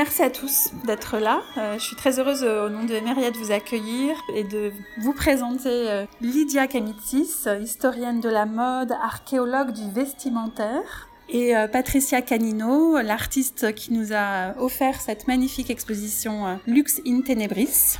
merci 0.00 0.22
à 0.22 0.30
tous 0.30 0.70
d'être 0.86 1.18
là. 1.18 1.42
Euh, 1.58 1.74
je 1.74 1.84
suis 1.84 1.94
très 1.94 2.18
heureuse 2.18 2.42
euh, 2.42 2.64
au 2.64 2.68
nom 2.70 2.84
de 2.84 2.94
Emeria 2.94 3.30
de 3.30 3.36
vous 3.36 3.52
accueillir 3.52 4.16
et 4.34 4.44
de 4.44 4.72
vous 4.96 5.12
présenter 5.12 5.68
euh, 5.68 6.06
Lydia 6.22 6.66
Kamitsis, 6.68 7.46
historienne 7.60 8.18
de 8.18 8.30
la 8.30 8.46
mode, 8.46 8.92
archéologue 8.92 9.72
du 9.72 9.90
vestimentaire, 9.90 11.10
et 11.28 11.52
Patricia 11.70 12.22
Canino, 12.22 12.98
l'artiste 13.02 13.72
qui 13.74 13.92
nous 13.92 14.12
a 14.12 14.58
offert 14.58 15.00
cette 15.00 15.28
magnifique 15.28 15.70
exposition 15.70 16.58
Lux 16.66 17.00
in 17.06 17.20
Tenebris. 17.20 17.98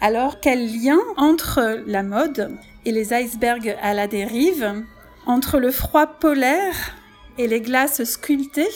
Alors, 0.00 0.38
quel 0.38 0.64
lien 0.66 0.98
entre 1.16 1.82
la 1.86 2.04
mode 2.04 2.54
et 2.84 2.92
les 2.92 3.12
icebergs 3.12 3.76
à 3.82 3.92
la 3.92 4.06
dérive, 4.06 4.84
entre 5.26 5.58
le 5.58 5.72
froid 5.72 6.06
polaire 6.06 6.94
et 7.38 7.48
les 7.48 7.60
glaces 7.60 8.04
sculptées? 8.04 8.68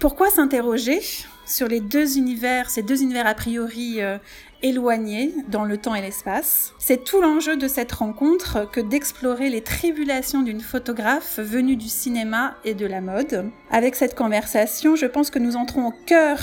Pourquoi 0.00 0.30
s'interroger? 0.30 1.00
Sur 1.46 1.68
les 1.68 1.80
deux 1.80 2.18
univers, 2.18 2.68
ces 2.68 2.82
deux 2.82 3.02
univers 3.02 3.26
a 3.26 3.34
priori 3.34 4.02
euh, 4.02 4.18
éloignés 4.62 5.32
dans 5.48 5.64
le 5.64 5.78
temps 5.78 5.94
et 5.94 6.02
l'espace. 6.02 6.74
C'est 6.78 7.04
tout 7.04 7.20
l'enjeu 7.20 7.56
de 7.56 7.68
cette 7.68 7.92
rencontre 7.92 8.70
que 8.70 8.80
d'explorer 8.80 9.48
les 9.48 9.62
tribulations 9.62 10.42
d'une 10.42 10.60
photographe 10.60 11.38
venue 11.38 11.76
du 11.76 11.88
cinéma 11.88 12.56
et 12.64 12.74
de 12.74 12.86
la 12.86 13.00
mode. 13.00 13.50
Avec 13.70 13.94
cette 13.94 14.14
conversation, 14.14 14.96
je 14.96 15.06
pense 15.06 15.30
que 15.30 15.38
nous 15.38 15.56
entrons 15.56 15.86
au 15.86 15.94
cœur 16.06 16.38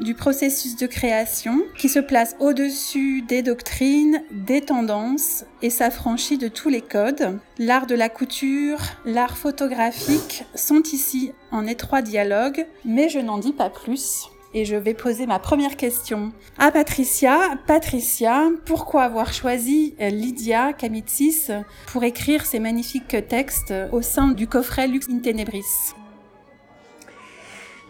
du 0.00 0.14
processus 0.14 0.76
de 0.76 0.86
création 0.86 1.62
qui 1.76 1.88
se 1.88 1.98
place 1.98 2.36
au-dessus 2.40 3.22
des 3.22 3.42
doctrines, 3.42 4.22
des 4.30 4.60
tendances 4.60 5.44
et 5.60 5.70
s'affranchit 5.70 6.38
de 6.38 6.48
tous 6.48 6.68
les 6.68 6.80
codes. 6.80 7.38
L'art 7.58 7.86
de 7.86 7.94
la 7.94 8.08
couture, 8.08 8.80
l'art 9.04 9.36
photographique 9.36 10.44
sont 10.54 10.82
ici 10.92 11.32
en 11.50 11.66
étroit 11.66 12.02
dialogue, 12.02 12.66
mais 12.84 13.08
je 13.08 13.18
n'en 13.18 13.38
dis 13.38 13.52
pas 13.52 13.70
plus 13.70 14.31
et 14.54 14.64
je 14.64 14.76
vais 14.76 14.94
poser 14.94 15.26
ma 15.26 15.38
première 15.38 15.76
question 15.76 16.32
à 16.58 16.70
Patricia. 16.70 17.38
Patricia, 17.66 18.48
pourquoi 18.66 19.02
avoir 19.02 19.32
choisi 19.32 19.94
euh, 20.00 20.08
Lydia 20.08 20.72
Kamitsis 20.72 21.50
pour 21.86 22.04
écrire 22.04 22.46
ces 22.46 22.58
magnifiques 22.58 23.16
textes 23.28 23.74
au 23.92 24.02
sein 24.02 24.28
du 24.28 24.46
coffret 24.46 24.86
Lux 24.88 25.08
in 25.08 25.18
Tenebris? 25.20 25.94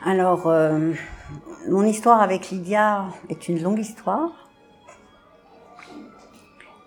Alors, 0.04 0.48
euh, 0.48 0.92
mon 1.68 1.84
histoire 1.84 2.22
avec 2.22 2.50
Lydia 2.50 3.06
est 3.28 3.48
une 3.48 3.62
longue 3.62 3.78
histoire. 3.78 4.50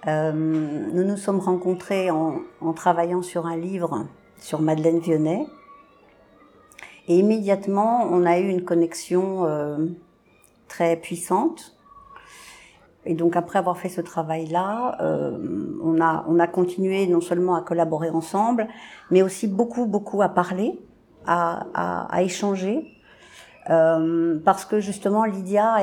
Euh, 0.07 0.31
nous 0.33 1.03
nous 1.03 1.17
sommes 1.17 1.39
rencontrés 1.39 2.11
en, 2.11 2.41
en 2.61 2.73
travaillant 2.73 3.23
sur 3.23 3.47
un 3.47 3.57
livre 3.57 4.05
sur 4.39 4.61
Madeleine 4.61 4.99
Vionnet 4.99 5.47
et 7.07 7.17
immédiatement, 7.17 8.07
on 8.11 8.25
a 8.25 8.39
eu 8.39 8.47
une 8.47 8.63
connexion 8.63 9.45
euh, 9.45 9.77
très 10.67 10.95
puissante. 10.95 11.77
Et 13.07 13.13
donc 13.13 13.35
après 13.35 13.59
avoir 13.59 13.77
fait 13.77 13.89
ce 13.89 14.01
travail-là, 14.01 14.97
euh, 14.99 15.37
on, 15.83 16.01
a, 16.01 16.25
on 16.27 16.39
a 16.39 16.47
continué 16.47 17.05
non 17.05 17.21
seulement 17.21 17.55
à 17.55 17.61
collaborer 17.61 18.09
ensemble, 18.09 18.67
mais 19.11 19.21
aussi 19.21 19.47
beaucoup, 19.47 19.85
beaucoup 19.85 20.23
à 20.23 20.29
parler, 20.29 20.79
à, 21.27 21.67
à, 21.75 22.15
à 22.15 22.23
échanger. 22.23 22.91
Euh, 23.69 24.39
parce 24.43 24.65
que 24.65 24.79
justement, 24.79 25.25
Lydia 25.25 25.77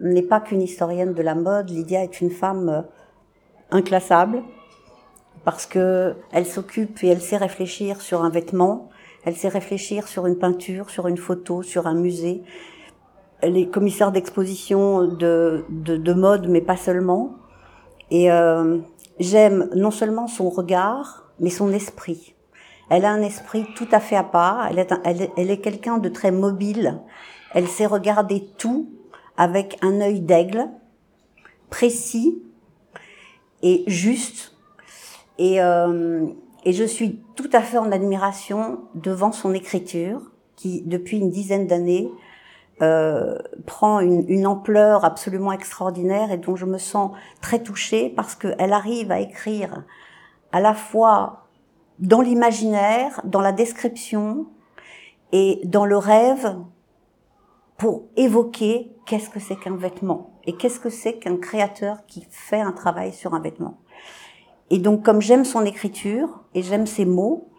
n'est 0.00 0.22
pas 0.22 0.40
qu'une 0.40 0.62
historienne 0.62 1.14
de 1.14 1.22
la 1.22 1.34
mode, 1.34 1.70
Lydia 1.70 2.02
est 2.02 2.20
une 2.20 2.30
femme 2.30 2.68
euh, 2.68 2.82
inclassable, 3.70 4.42
parce 5.44 5.66
que 5.66 6.14
elle 6.32 6.46
s'occupe 6.46 7.02
et 7.02 7.08
elle 7.08 7.20
sait 7.20 7.38
réfléchir 7.38 8.00
sur 8.02 8.22
un 8.22 8.30
vêtement, 8.30 8.90
elle 9.24 9.36
sait 9.36 9.48
réfléchir 9.48 10.08
sur 10.08 10.26
une 10.26 10.36
peinture, 10.36 10.90
sur 10.90 11.06
une 11.06 11.16
photo, 11.16 11.62
sur 11.62 11.86
un 11.86 11.94
musée. 11.94 12.42
Elle 13.40 13.56
est 13.56 13.66
commissaire 13.66 14.12
d'exposition 14.12 15.04
de, 15.06 15.64
de, 15.68 16.12
mode, 16.12 16.48
mais 16.48 16.60
pas 16.60 16.76
seulement. 16.76 17.36
Et 18.10 18.30
euh, 18.30 18.78
j'aime 19.18 19.68
non 19.74 19.90
seulement 19.90 20.26
son 20.26 20.48
regard, 20.48 21.30
mais 21.40 21.50
son 21.50 21.72
esprit. 21.72 22.34
Elle 22.90 23.04
a 23.04 23.10
un 23.10 23.22
esprit 23.22 23.64
tout 23.76 23.88
à 23.92 24.00
fait 24.00 24.16
à 24.16 24.24
part. 24.24 24.68
Elle 24.70 24.78
est, 24.78 25.30
elle 25.36 25.50
est 25.50 25.60
quelqu'un 25.60 25.98
de 25.98 26.08
très 26.08 26.30
mobile. 26.30 27.00
Elle 27.54 27.68
sait 27.68 27.86
regarder 27.86 28.48
tout 28.58 28.90
avec 29.36 29.78
un 29.82 30.00
œil 30.00 30.20
d'aigle, 30.20 30.68
précis 31.70 32.42
et 33.62 33.84
juste. 33.86 34.56
Et, 35.38 35.60
euh, 35.62 36.26
et 36.64 36.72
je 36.72 36.84
suis 36.84 37.20
tout 37.36 37.50
à 37.52 37.60
fait 37.60 37.78
en 37.78 37.90
admiration 37.92 38.80
devant 38.94 39.32
son 39.32 39.54
écriture, 39.54 40.20
qui 40.56 40.82
depuis 40.82 41.18
une 41.18 41.30
dizaine 41.30 41.66
d'années 41.66 42.10
euh, 42.80 43.38
prend 43.66 44.00
une, 44.00 44.24
une, 44.28 44.46
ampleur 44.46 45.04
absolument 45.04 45.52
extraordinaire 45.52 46.32
et 46.32 46.38
dont 46.38 46.56
je 46.56 46.66
me 46.66 46.78
sens 46.78 47.12
très 47.40 47.62
touchée 47.62 48.10
parce 48.10 48.34
qu'elle 48.34 48.72
arrive 48.72 49.12
à 49.12 49.20
écrire 49.20 49.84
à 50.52 50.60
la 50.60 50.74
fois 50.74 51.48
dans 51.98 52.20
l'imaginaire, 52.20 53.20
dans 53.24 53.40
la 53.40 53.52
description 53.52 54.46
et 55.32 55.60
dans 55.64 55.84
le 55.84 55.96
rêve 55.96 56.56
pour 57.76 58.04
évoquer 58.16 58.92
qu'est-ce 59.06 59.30
que 59.30 59.40
c'est 59.40 59.56
qu'un 59.56 59.76
vêtement 59.76 60.32
et 60.44 60.56
qu'est-ce 60.56 60.80
que 60.80 60.90
c'est 60.90 61.18
qu'un 61.18 61.36
créateur 61.36 62.04
qui 62.06 62.26
fait 62.30 62.60
un 62.60 62.72
travail 62.72 63.12
sur 63.12 63.34
un 63.34 63.40
vêtement. 63.40 63.78
Et 64.72 64.78
donc, 64.78 65.02
comme 65.02 65.20
j'aime 65.20 65.44
son 65.44 65.66
écriture 65.66 66.40
et 66.54 66.62
j'aime 66.62 66.86
ses 66.86 67.04
mots, 67.04 67.50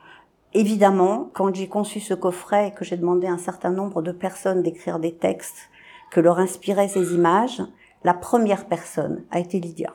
évidemment, 0.55 1.29
quand 1.33 1.53
j'ai 1.53 1.67
conçu 1.67 1.99
ce 1.99 2.15
coffret 2.15 2.69
et 2.69 2.71
que 2.71 2.83
j'ai 2.83 2.97
demandé 2.97 3.27
à 3.27 3.31
un 3.31 3.37
certain 3.37 3.69
nombre 3.69 4.01
de 4.01 4.11
personnes 4.11 4.63
d'écrire 4.63 4.97
des 4.97 5.13
textes 5.13 5.69
que 6.09 6.19
leur 6.19 6.39
inspiraient 6.39 6.87
ces 6.87 7.13
images, 7.13 7.61
la 8.03 8.15
première 8.15 8.65
personne 8.65 9.25
a 9.29 9.39
été 9.39 9.59
Lydia. 9.59 9.93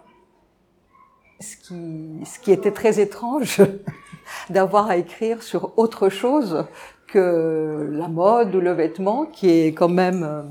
Ce 1.41 1.57
qui, 1.57 2.25
ce 2.25 2.39
qui 2.39 2.53
était 2.53 2.71
très 2.71 3.01
étrange 3.01 3.63
d'avoir 4.51 4.89
à 4.89 4.97
écrire 4.97 5.43
sur 5.43 5.77
autre 5.77 6.11
chose 6.11 6.67
que 7.09 7.89
la 7.91 8.07
mode 8.07 8.55
ou 8.55 8.61
le 8.61 8.71
vêtement, 8.71 9.27
qui 9.27 9.51
est 9.51 9.73
quand 9.73 9.89
même 9.89 10.47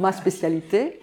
ma 0.00 0.12
spécialité 0.12 1.00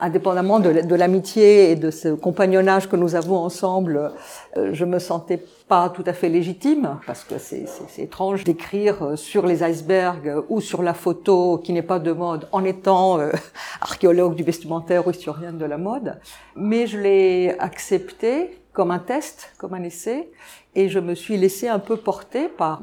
indépendamment 0.00 0.60
de, 0.60 0.94
l'amitié 0.94 1.70
et 1.70 1.76
de 1.76 1.90
ce 1.90 2.08
compagnonnage 2.08 2.88
que 2.88 2.96
nous 2.96 3.14
avons 3.14 3.36
ensemble, 3.38 4.12
euh, 4.56 4.70
je 4.72 4.84
me 4.84 4.98
sentais 4.98 5.42
pas 5.66 5.88
tout 5.90 6.04
à 6.06 6.12
fait 6.12 6.28
légitime 6.28 6.98
parce 7.06 7.24
que 7.24 7.38
c'est 7.38 7.66
étrange 7.98 8.44
d'écrire 8.44 9.02
euh, 9.02 9.16
sur 9.16 9.46
les 9.46 9.62
icebergs 9.62 10.44
ou 10.48 10.60
sur 10.60 10.82
la 10.82 10.94
photo 10.94 11.58
qui 11.58 11.72
n'est 11.72 11.82
pas 11.82 11.98
de 11.98 12.12
mode 12.12 12.48
en 12.52 12.64
étant 12.64 13.18
euh, 13.18 13.32
archéologue 13.80 14.34
du 14.34 14.42
vestimentaire 14.42 15.06
ou 15.06 15.10
historienne 15.10 15.58
de 15.58 15.64
la 15.64 15.78
mode. 15.78 16.18
Mais 16.54 16.86
je 16.86 16.98
l'ai 16.98 17.56
accepté 17.58 18.58
comme 18.72 18.90
un 18.92 19.00
test, 19.00 19.52
comme 19.58 19.74
un 19.74 19.82
essai, 19.82 20.30
et 20.76 20.88
je 20.88 21.00
me 21.00 21.16
suis 21.16 21.36
laissé 21.36 21.66
un 21.66 21.80
peu 21.80 21.96
porter 21.96 22.48
par 22.48 22.80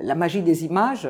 la 0.00 0.16
magie 0.16 0.42
des 0.42 0.64
images. 0.64 1.08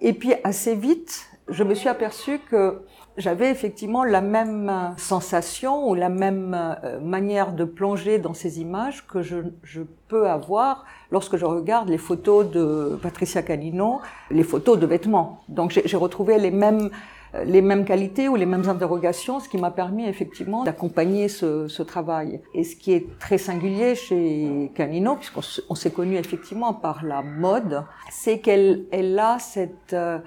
Et 0.00 0.14
puis 0.14 0.32
assez 0.44 0.74
vite, 0.74 1.27
je 1.48 1.64
me 1.64 1.74
suis 1.74 1.88
aperçue 1.88 2.38
que 2.50 2.82
j'avais 3.16 3.50
effectivement 3.50 4.04
la 4.04 4.20
même 4.20 4.94
sensation 4.96 5.88
ou 5.88 5.94
la 5.94 6.08
même 6.08 6.54
euh, 6.54 7.00
manière 7.00 7.52
de 7.52 7.64
plonger 7.64 8.18
dans 8.18 8.34
ces 8.34 8.60
images 8.60 9.06
que 9.06 9.22
je, 9.22 9.38
je 9.62 9.82
peux 10.08 10.28
avoir 10.28 10.84
lorsque 11.10 11.36
je 11.36 11.44
regarde 11.44 11.88
les 11.88 11.98
photos 11.98 12.50
de 12.50 12.98
Patricia 13.02 13.42
Canino, 13.42 14.00
les 14.30 14.44
photos 14.44 14.78
de 14.78 14.86
vêtements. 14.86 15.40
Donc 15.48 15.70
j'ai 15.70 15.96
retrouvé 15.96 16.38
les 16.38 16.50
mêmes 16.50 16.90
euh, 17.34 17.44
les 17.44 17.60
mêmes 17.60 17.84
qualités 17.84 18.28
ou 18.28 18.36
les 18.36 18.46
mêmes 18.46 18.68
interrogations, 18.68 19.38
ce 19.38 19.48
qui 19.48 19.58
m'a 19.58 19.70
permis 19.70 20.06
effectivement 20.06 20.64
d'accompagner 20.64 21.28
ce, 21.28 21.68
ce, 21.68 21.82
travail. 21.82 22.40
Et 22.54 22.64
ce 22.64 22.74
qui 22.74 22.92
est 22.92 23.18
très 23.18 23.36
singulier 23.36 23.94
chez 23.94 24.70
Canino, 24.74 25.16
puisqu'on 25.16 25.74
s'est 25.74 25.90
connu 25.90 26.16
effectivement 26.16 26.72
par 26.72 27.04
la 27.04 27.20
mode, 27.20 27.84
c'est 28.10 28.38
qu'elle 28.38 28.86
elle 28.92 29.18
a 29.18 29.38
cette 29.38 29.92
euh, 29.92 30.20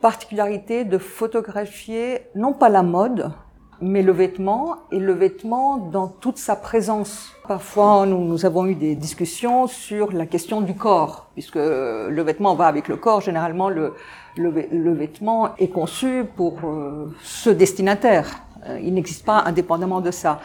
particularité 0.00 0.84
de 0.84 0.98
photographier 0.98 2.20
non 2.34 2.52
pas 2.52 2.68
la 2.68 2.82
mode, 2.82 3.32
mais 3.80 4.02
le 4.02 4.12
vêtement 4.12 4.76
et 4.90 4.98
le 4.98 5.12
vêtement 5.12 5.76
dans 5.76 6.08
toute 6.08 6.38
sa 6.38 6.56
présence. 6.56 7.32
Parfois, 7.46 8.06
nous, 8.06 8.44
avons 8.44 8.66
eu 8.66 8.74
des 8.74 8.94
discussions 8.94 9.66
sur 9.66 10.12
la 10.12 10.26
question 10.26 10.60
du 10.60 10.74
corps, 10.74 11.28
puisque 11.34 11.56
le 11.56 12.22
vêtement 12.22 12.54
va 12.54 12.66
avec 12.66 12.88
le 12.88 12.96
corps. 12.96 13.20
Généralement, 13.20 13.68
le, 13.68 13.94
le, 14.36 14.92
vêtement 14.92 15.54
est 15.56 15.68
conçu 15.68 16.24
pour 16.36 16.58
euh, 16.64 17.12
ce 17.22 17.50
destinataire. 17.50 18.42
Euh, 18.66 18.78
il 18.82 18.94
n'existe 18.94 19.24
pas 19.24 19.42
indépendamment 19.46 20.00
de 20.00 20.10
ça. 20.10 20.40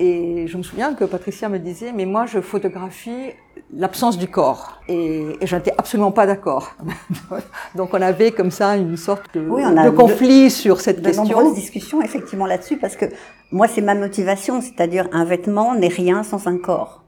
Et 0.00 0.46
je 0.46 0.56
me 0.56 0.62
souviens 0.62 0.94
que 0.94 1.04
Patricia 1.04 1.48
me 1.48 1.58
disait, 1.58 1.92
mais 1.92 2.06
moi 2.06 2.26
je 2.26 2.40
photographie 2.40 3.32
l'absence 3.72 4.16
du 4.16 4.28
corps. 4.28 4.80
Et, 4.88 5.36
et 5.40 5.46
je 5.46 5.56
n'étais 5.56 5.72
absolument 5.76 6.12
pas 6.12 6.26
d'accord. 6.26 6.76
Donc 7.74 7.94
on 7.94 8.00
avait 8.00 8.30
comme 8.30 8.50
ça 8.50 8.76
une 8.76 8.96
sorte 8.96 9.34
de, 9.34 9.40
de 9.40 9.90
conflit 9.90 10.50
sur 10.50 10.80
cette 10.80 11.02
question. 11.02 11.24
De 11.24 11.28
nombreuses 11.30 11.54
discussions 11.54 12.00
effectivement 12.00 12.46
là-dessus, 12.46 12.76
parce 12.76 12.96
que 12.96 13.06
moi 13.50 13.66
c'est 13.66 13.80
ma 13.80 13.94
motivation, 13.94 14.60
c'est-à-dire 14.60 15.08
un 15.12 15.24
vêtement 15.24 15.74
n'est 15.74 15.88
rien 15.88 16.22
sans 16.22 16.46
un 16.46 16.58
corps. 16.58 17.04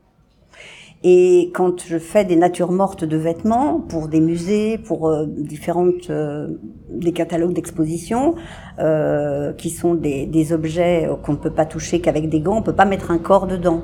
Et 1.02 1.50
quand 1.54 1.82
je 1.86 1.98
fais 1.98 2.26
des 2.26 2.36
natures 2.36 2.72
mortes 2.72 3.04
de 3.04 3.16
vêtements 3.16 3.80
pour 3.80 4.08
des 4.08 4.20
musées, 4.20 4.76
pour 4.76 5.08
euh, 5.08 5.24
différentes 5.26 6.10
euh, 6.10 6.48
des 6.90 7.12
catalogues 7.12 7.54
d'exposition, 7.54 8.34
euh, 8.78 9.54
qui 9.54 9.70
sont 9.70 9.94
des, 9.94 10.26
des 10.26 10.52
objets 10.52 11.08
qu'on 11.22 11.32
ne 11.32 11.38
peut 11.38 11.52
pas 11.52 11.64
toucher 11.64 12.02
qu'avec 12.02 12.28
des 12.28 12.40
gants, 12.40 12.58
on 12.58 12.62
peut 12.62 12.74
pas 12.74 12.84
mettre 12.84 13.10
un 13.10 13.18
corps 13.18 13.46
dedans. 13.46 13.82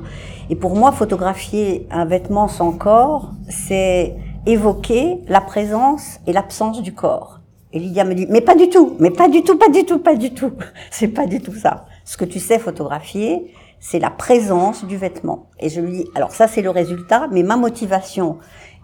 Et 0.51 0.57
pour 0.57 0.77
moi, 0.77 0.93
photographier 0.93 1.87
un 1.91 2.05
vêtement 2.05 2.49
sans 2.49 2.73
corps, 2.73 3.33
c'est 3.49 4.15
évoquer 4.45 5.21
la 5.27 5.41
présence 5.41 6.21
et 6.27 6.35
l'absence 6.35 6.83
du 6.83 6.93
corps. 6.93 7.41
Et 7.73 7.79
Lydia 7.79 8.05
me 8.05 8.15
dit, 8.15 8.27
mais 8.29 8.43
pas 8.43 8.55
du 8.55 8.69
tout, 8.69 8.95
mais 9.01 9.11
pas 9.11 9.29
du 9.29 9.43
tout, 9.43 9.57
pas 9.57 9.69
du 9.71 9.85
tout, 9.85 9.99
pas 9.99 10.15
du 10.15 10.35
tout. 10.35 10.53
C'est 10.91 11.09
pas 11.09 11.27
du 11.27 11.41
tout 11.41 11.55
ça. 11.55 11.87
Ce 12.07 12.17
que 12.17 12.25
tu 12.25 12.41
sais 12.41 12.59
photographier, 12.59 13.53
c'est 13.81 13.99
la 13.99 14.11
présence 14.11 14.85
du 14.85 14.97
vêtement. 14.97 15.51
Et 15.61 15.69
je 15.69 15.81
lui 15.83 15.93
dis, 15.93 16.05
alors 16.15 16.31
ça 16.31 16.47
c'est 16.49 16.63
le 16.63 16.71
résultat, 16.71 17.29
mais 17.31 17.43
ma 17.43 17.57
motivation 17.57 18.39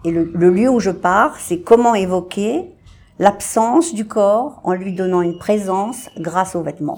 et 0.05 0.11
le, 0.11 0.25
lieu 0.49 0.69
où 0.69 0.81
je 0.81 0.91
pars, 0.91 1.39
c'est 1.39 1.61
comment 1.61 1.95
évoquer 1.95 2.69
l'absence 3.19 3.93
du 3.93 4.05
corps 4.05 4.59
en 4.65 4.73
lui 4.73 4.91
donnant 4.91 5.21
une 5.21 5.37
présence 5.37 6.09
grâce 6.17 6.55
au 6.55 6.61
vêtement. 6.61 6.97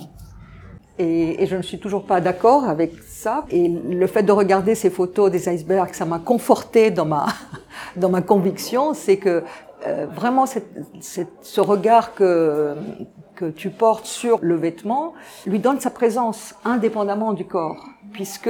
Et, 0.97 1.43
et, 1.43 1.45
je 1.45 1.55
ne 1.55 1.61
suis 1.61 1.77
toujours 1.77 2.05
pas 2.05 2.21
d'accord 2.21 2.63
avec 2.63 2.93
ça. 3.05 3.45
Et 3.51 3.67
le 3.67 4.07
fait 4.07 4.23
de 4.23 4.31
regarder 4.31 4.75
ces 4.75 4.89
photos 4.89 5.29
des 5.29 5.49
icebergs, 5.49 5.93
ça 5.93 6.05
m'a 6.05 6.19
conforté 6.19 6.89
dans 6.89 7.05
ma, 7.05 7.27
dans 7.97 8.09
ma 8.09 8.21
conviction, 8.21 8.93
c'est 8.93 9.17
que 9.17 9.43
euh, 9.85 10.05
vraiment 10.07 10.45
cette, 10.45 10.67
ce 11.01 11.61
regard 11.61 12.13
que, 12.13 12.75
que 13.35 13.45
tu 13.45 13.69
portes 13.69 14.05
sur 14.05 14.39
le 14.41 14.55
vêtement 14.55 15.13
lui 15.45 15.59
donne 15.59 15.79
sa 15.79 15.89
présence 15.89 16.55
indépendamment 16.63 17.33
du 17.33 17.45
corps, 17.45 17.85
puisque 18.11 18.49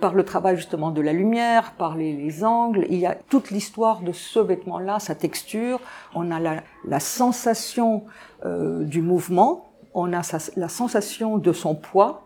par 0.00 0.14
le 0.14 0.24
travail 0.24 0.56
justement 0.56 0.90
de 0.90 1.00
la 1.00 1.12
lumière, 1.12 1.72
par 1.78 1.96
les, 1.96 2.12
les 2.12 2.44
angles, 2.44 2.86
il 2.90 2.98
y 2.98 3.06
a 3.06 3.14
toute 3.14 3.50
l'histoire 3.50 4.00
de 4.00 4.12
ce 4.12 4.40
vêtement-là, 4.40 4.98
sa 4.98 5.14
texture, 5.14 5.80
on 6.14 6.30
a 6.30 6.40
la, 6.40 6.62
la 6.86 7.00
sensation 7.00 8.04
euh, 8.44 8.84
du 8.84 9.00
mouvement, 9.00 9.70
on 9.94 10.12
a 10.12 10.22
sa, 10.22 10.38
la 10.56 10.68
sensation 10.68 11.38
de 11.38 11.52
son 11.52 11.74
poids, 11.74 12.23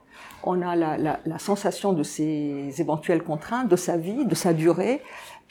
on 0.49 0.63
a 0.63 0.75
la, 0.75 0.97
la, 0.97 1.21
la, 1.27 1.39
sensation 1.39 1.93
de 1.93 2.03
ses 2.03 2.81
éventuelles 2.81 3.23
contraintes, 3.23 3.69
de 3.69 3.77
sa 3.77 3.97
vie, 3.99 4.25
de 4.25 4.35
sa 4.35 4.55
durée, 4.55 5.03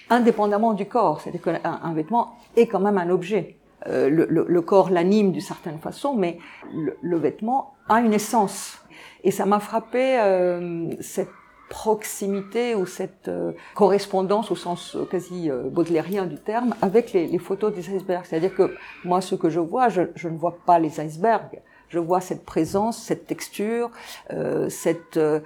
indépendamment 0.10 0.74
du 0.74 0.88
corps. 0.88 1.22
C'est-à-dire 1.22 1.42
qu'un 1.42 1.60
un 1.64 1.94
vêtement 1.94 2.36
est 2.56 2.68
quand 2.68 2.80
même 2.80 2.98
un 2.98 3.10
objet. 3.10 3.58
Euh, 3.86 4.10
le, 4.10 4.26
le, 4.28 4.62
corps 4.62 4.90
l'anime 4.90 5.32
d'une 5.32 5.42
certaine 5.42 5.78
façon, 5.78 6.16
mais 6.16 6.40
le, 6.74 6.98
le, 7.02 7.18
vêtement 7.18 7.76
a 7.88 8.02
une 8.02 8.14
essence. 8.14 8.80
Et 9.24 9.30
ça 9.30 9.46
m'a 9.46 9.60
frappé 9.60 10.20
euh, 10.20 10.90
cette 11.00 11.30
proximité 11.70 12.74
ou 12.74 12.88
cette 12.88 13.28
euh, 13.28 13.52
correspondance 13.76 14.50
au 14.50 14.56
sens 14.56 14.98
quasi 15.12 15.52
baudelairien 15.72 16.26
du 16.26 16.38
terme 16.38 16.74
avec 16.82 17.14
les, 17.14 17.28
les 17.28 17.38
photos 17.38 17.72
des 17.72 17.88
icebergs. 17.96 18.26
C'est-à-dire 18.26 18.56
que 18.56 18.76
moi, 19.06 19.22
ce 19.22 19.36
que 19.36 19.50
je 19.50 19.60
vois, 19.60 19.90
je, 19.90 20.04
je, 20.16 20.28
ne 20.28 20.38
vois 20.38 20.58
pas 20.66 20.80
les 20.80 21.00
icebergs. 21.00 21.62
Je 21.90 22.00
vois 22.00 22.22
cette 22.22 22.46
présence, 22.46 22.98
cette 22.98 23.28
texture, 23.28 23.92
euh, 24.32 24.70
cette, 24.70 25.18
euh, 25.18 25.40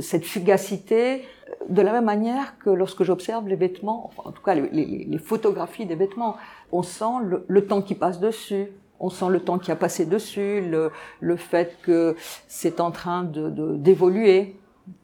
cette 0.00 0.24
fugacité, 0.24 1.24
de 1.68 1.82
la 1.82 1.92
même 1.92 2.04
manière 2.04 2.58
que 2.58 2.70
lorsque 2.70 3.02
j'observe 3.02 3.48
les 3.48 3.56
vêtements, 3.56 4.10
en 4.18 4.32
tout 4.32 4.42
cas 4.42 4.54
les, 4.54 5.18
photographies 5.18 5.86
des 5.86 5.94
vêtements, 5.94 6.36
on 6.70 6.82
sent 6.82 7.44
le, 7.46 7.66
temps 7.66 7.82
qui 7.82 7.94
passe 7.94 8.20
dessus, 8.20 8.68
on 9.00 9.10
sent 9.10 9.28
le 9.28 9.40
temps 9.40 9.58
qui 9.58 9.70
a 9.70 9.76
passé 9.76 10.06
dessus, 10.06 10.60
le, 10.60 10.90
le 11.20 11.36
fait 11.36 11.76
que 11.82 12.16
c'est 12.48 12.80
en 12.80 12.90
train 12.90 13.24
de 13.24 13.76
d'évoluer 13.76 14.56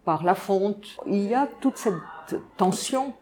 par 0.04 0.24
la 0.24 0.34
fonte. 0.34 0.96
Il 1.06 1.26
y 1.26 1.34
a 1.34 1.48
toute 1.60 1.76
cette 1.76 1.94
tension 2.56 3.14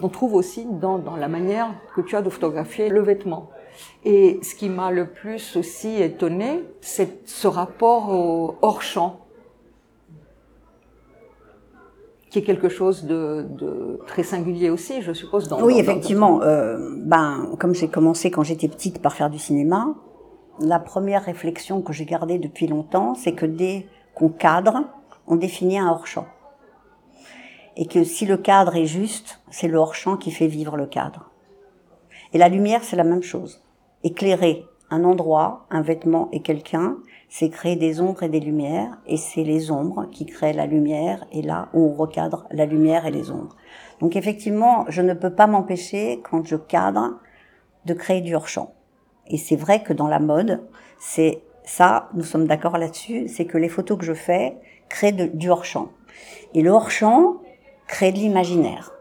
qu'on 0.00 0.08
trouve 0.08 0.34
aussi 0.34 0.66
dans, 0.66 0.98
dans 0.98 1.16
la 1.16 1.28
manière 1.28 1.68
que 1.94 2.00
tu 2.00 2.16
as 2.16 2.22
de 2.22 2.30
photographier 2.30 2.88
le 2.88 3.00
vêtement. 3.00 3.50
Et 4.04 4.40
ce 4.42 4.54
qui 4.54 4.68
m'a 4.68 4.90
le 4.90 5.06
plus 5.06 5.56
aussi 5.56 6.02
étonné, 6.02 6.64
c'est 6.80 7.26
ce 7.28 7.46
rapport 7.46 8.10
au 8.10 8.56
hors-champ 8.62 9.20
qui 12.30 12.38
est 12.38 12.42
quelque 12.42 12.68
chose 12.68 13.04
de, 13.04 13.44
de, 13.58 13.98
très 14.06 14.22
singulier 14.22 14.70
aussi, 14.70 15.02
je 15.02 15.12
suppose. 15.12 15.48
Dans, 15.48 15.60
oui, 15.62 15.74
dans, 15.74 15.80
effectivement. 15.80 16.38
Dans... 16.38 16.44
Euh, 16.44 16.94
ben, 16.96 17.50
comme 17.58 17.74
j'ai 17.74 17.88
commencé 17.88 18.30
quand 18.30 18.44
j'étais 18.44 18.68
petite 18.68 19.02
par 19.02 19.14
faire 19.14 19.30
du 19.30 19.38
cinéma, 19.38 19.94
la 20.60 20.78
première 20.78 21.24
réflexion 21.24 21.82
que 21.82 21.92
j'ai 21.92 22.04
gardée 22.04 22.38
depuis 22.38 22.68
longtemps, 22.68 23.14
c'est 23.14 23.32
que 23.32 23.46
dès 23.46 23.86
qu'on 24.14 24.28
cadre, 24.28 24.84
on 25.26 25.36
définit 25.36 25.78
un 25.78 25.88
hors-champ. 25.90 26.26
Et 27.80 27.86
que 27.86 28.04
si 28.04 28.26
le 28.26 28.36
cadre 28.36 28.76
est 28.76 28.86
juste, 28.86 29.40
c'est 29.50 29.66
le 29.66 29.78
hors-champ 29.78 30.16
qui 30.16 30.30
fait 30.30 30.46
vivre 30.46 30.76
le 30.76 30.86
cadre. 30.86 31.30
Et 32.32 32.38
la 32.38 32.48
lumière, 32.48 32.84
c'est 32.84 32.94
la 32.94 33.04
même 33.04 33.22
chose. 33.22 33.64
Éclairer 34.04 34.64
un 34.90 35.02
endroit, 35.02 35.66
un 35.70 35.82
vêtement 35.82 36.28
et 36.30 36.42
quelqu'un, 36.42 36.98
c'est 37.28 37.48
créer 37.48 37.76
des 37.76 38.00
ombres 38.00 38.22
et 38.22 38.28
des 38.28 38.40
lumières, 38.40 38.98
et 39.06 39.16
c'est 39.16 39.44
les 39.44 39.70
ombres 39.70 40.06
qui 40.10 40.26
créent 40.26 40.52
la 40.52 40.66
lumière, 40.66 41.24
et 41.32 41.42
là 41.42 41.68
où 41.72 41.86
on 41.86 41.94
recadre 41.94 42.46
la 42.50 42.66
lumière 42.66 43.06
et 43.06 43.10
les 43.10 43.30
ombres. 43.30 43.56
Donc 44.00 44.14
effectivement, 44.14 44.84
je 44.88 45.00
ne 45.00 45.14
peux 45.14 45.34
pas 45.34 45.46
m'empêcher, 45.46 46.20
quand 46.28 46.44
je 46.44 46.56
cadre, 46.56 47.18
de 47.86 47.94
créer 47.94 48.20
du 48.20 48.34
hors-champ. 48.34 48.74
Et 49.28 49.38
c'est 49.38 49.56
vrai 49.56 49.82
que 49.82 49.92
dans 49.92 50.08
la 50.08 50.18
mode, 50.18 50.60
c'est 50.98 51.40
ça, 51.64 52.10
nous 52.14 52.24
sommes 52.24 52.46
d'accord 52.46 52.76
là-dessus, 52.76 53.28
c'est 53.28 53.46
que 53.46 53.58
les 53.58 53.68
photos 53.68 53.96
que 53.96 54.04
je 54.04 54.12
fais 54.12 54.58
créent 54.88 55.12
du 55.12 55.48
hors-champ. 55.48 55.90
Et 56.52 56.62
le 56.62 56.70
hors-champ 56.70 57.39
crée 57.90 58.12
de 58.12 58.18
l'imaginaire. 58.18 58.92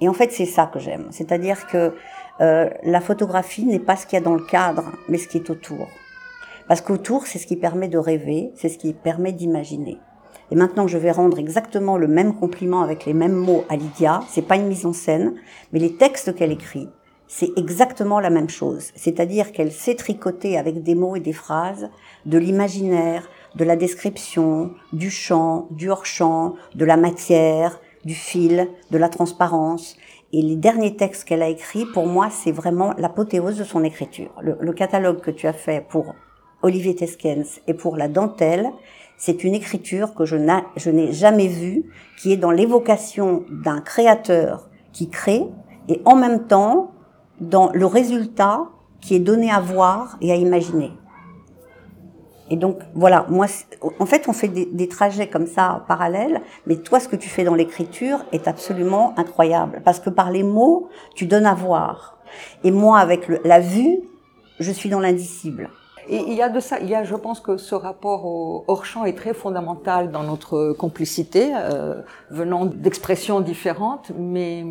Et 0.00 0.08
en 0.08 0.12
fait, 0.12 0.30
c'est 0.30 0.46
ça 0.46 0.66
que 0.66 0.78
j'aime. 0.78 1.06
C'est-à-dire 1.10 1.66
que 1.66 1.94
euh, 2.42 2.68
la 2.82 3.00
photographie 3.00 3.64
n'est 3.64 3.80
pas 3.80 3.96
ce 3.96 4.06
qu'il 4.06 4.18
y 4.18 4.22
a 4.22 4.24
dans 4.24 4.34
le 4.34 4.44
cadre, 4.44 4.92
mais 5.08 5.16
ce 5.16 5.26
qui 5.26 5.38
est 5.38 5.48
autour. 5.48 5.88
Parce 6.68 6.82
qu'autour, 6.82 7.26
c'est 7.26 7.38
ce 7.38 7.46
qui 7.46 7.56
permet 7.56 7.88
de 7.88 7.96
rêver, 7.96 8.50
c'est 8.54 8.68
ce 8.68 8.76
qui 8.76 8.92
permet 8.92 9.32
d'imaginer. 9.32 9.98
Et 10.50 10.54
maintenant, 10.54 10.86
je 10.86 10.98
vais 10.98 11.10
rendre 11.10 11.38
exactement 11.38 11.96
le 11.96 12.08
même 12.08 12.34
compliment 12.34 12.82
avec 12.82 13.06
les 13.06 13.14
mêmes 13.14 13.34
mots 13.34 13.64
à 13.70 13.76
Lydia. 13.76 14.20
C'est 14.28 14.46
pas 14.46 14.56
une 14.56 14.68
mise 14.68 14.84
en 14.84 14.92
scène, 14.92 15.34
mais 15.72 15.78
les 15.78 15.94
textes 15.94 16.34
qu'elle 16.34 16.52
écrit, 16.52 16.88
c'est 17.26 17.50
exactement 17.56 18.20
la 18.20 18.30
même 18.30 18.50
chose. 18.50 18.92
C'est-à-dire 18.94 19.50
qu'elle 19.50 19.72
sait 19.72 19.96
tricoter 19.96 20.58
avec 20.58 20.82
des 20.82 20.94
mots 20.94 21.16
et 21.16 21.20
des 21.20 21.32
phrases 21.32 21.88
de 22.26 22.38
l'imaginaire, 22.38 23.28
de 23.56 23.64
la 23.64 23.76
description, 23.76 24.72
du 24.92 25.10
chant, 25.10 25.68
du 25.70 25.90
hors-champ, 25.90 26.54
de 26.74 26.84
la 26.84 26.96
matière, 26.96 27.80
du 28.06 28.14
fil, 28.14 28.68
de 28.90 28.98
la 28.98 29.10
transparence. 29.10 29.96
Et 30.32 30.40
les 30.40 30.56
derniers 30.56 30.96
textes 30.96 31.24
qu'elle 31.24 31.42
a 31.42 31.48
écrits, 31.48 31.84
pour 31.92 32.06
moi, 32.06 32.28
c'est 32.30 32.52
vraiment 32.52 32.94
l'apothéose 32.96 33.58
de 33.58 33.64
son 33.64 33.84
écriture. 33.84 34.30
Le, 34.40 34.72
catalogue 34.72 35.20
que 35.20 35.30
tu 35.30 35.46
as 35.46 35.52
fait 35.52 35.84
pour 35.86 36.14
Olivier 36.62 36.94
Teskens 36.94 37.60
et 37.66 37.74
pour 37.74 37.96
la 37.96 38.08
dentelle, 38.08 38.70
c'est 39.18 39.44
une 39.44 39.54
écriture 39.54 40.14
que 40.14 40.24
je 40.24 40.36
n'ai 40.36 41.12
jamais 41.12 41.48
vue, 41.48 41.84
qui 42.18 42.32
est 42.32 42.36
dans 42.36 42.50
l'évocation 42.50 43.44
d'un 43.50 43.80
créateur 43.80 44.68
qui 44.92 45.10
crée 45.10 45.44
et 45.88 46.00
en 46.04 46.16
même 46.16 46.46
temps 46.46 46.92
dans 47.40 47.70
le 47.72 47.86
résultat 47.86 48.68
qui 49.00 49.14
est 49.14 49.20
donné 49.20 49.50
à 49.50 49.60
voir 49.60 50.16
et 50.20 50.32
à 50.32 50.36
imaginer. 50.36 50.90
Et 52.50 52.56
donc 52.56 52.78
voilà, 52.94 53.26
moi, 53.28 53.46
en 53.98 54.06
fait, 54.06 54.28
on 54.28 54.32
fait 54.32 54.48
des, 54.48 54.88
trajets 54.88 55.28
comme 55.28 55.46
ça 55.46 55.84
parallèles, 55.88 56.42
mais 56.66 56.76
toi, 56.76 57.00
ce 57.00 57.08
que 57.08 57.16
tu 57.16 57.28
fais 57.28 57.44
dans 57.44 57.54
l'écriture 57.54 58.24
est 58.32 58.46
absolument 58.46 59.14
incroyable, 59.16 59.82
parce 59.84 59.98
que 60.00 60.10
par 60.10 60.30
les 60.30 60.42
mots, 60.42 60.88
tu 61.14 61.26
donnes 61.26 61.46
à 61.46 61.54
voir. 61.54 62.18
Et 62.62 62.70
moi, 62.70 62.98
avec 62.98 63.28
la 63.44 63.60
vue, 63.60 63.98
je 64.60 64.70
suis 64.70 64.88
dans 64.88 65.00
l'indicible. 65.00 65.70
Et 66.08 66.18
il 66.18 66.34
y 66.34 66.42
a 66.42 66.48
de 66.48 66.60
ça, 66.60 66.78
il 66.78 66.88
y 66.88 66.94
a, 66.94 67.02
je 67.02 67.16
pense 67.16 67.40
que 67.40 67.56
ce 67.56 67.74
rapport 67.74 68.26
au 68.26 68.64
hors-champ 68.68 69.04
est 69.04 69.16
très 69.16 69.34
fondamental 69.34 70.12
dans 70.12 70.22
notre 70.22 70.72
complicité, 70.72 71.52
euh, 71.56 72.00
venant 72.30 72.64
d'expressions 72.64 73.40
différentes, 73.40 74.12
mais 74.16 74.64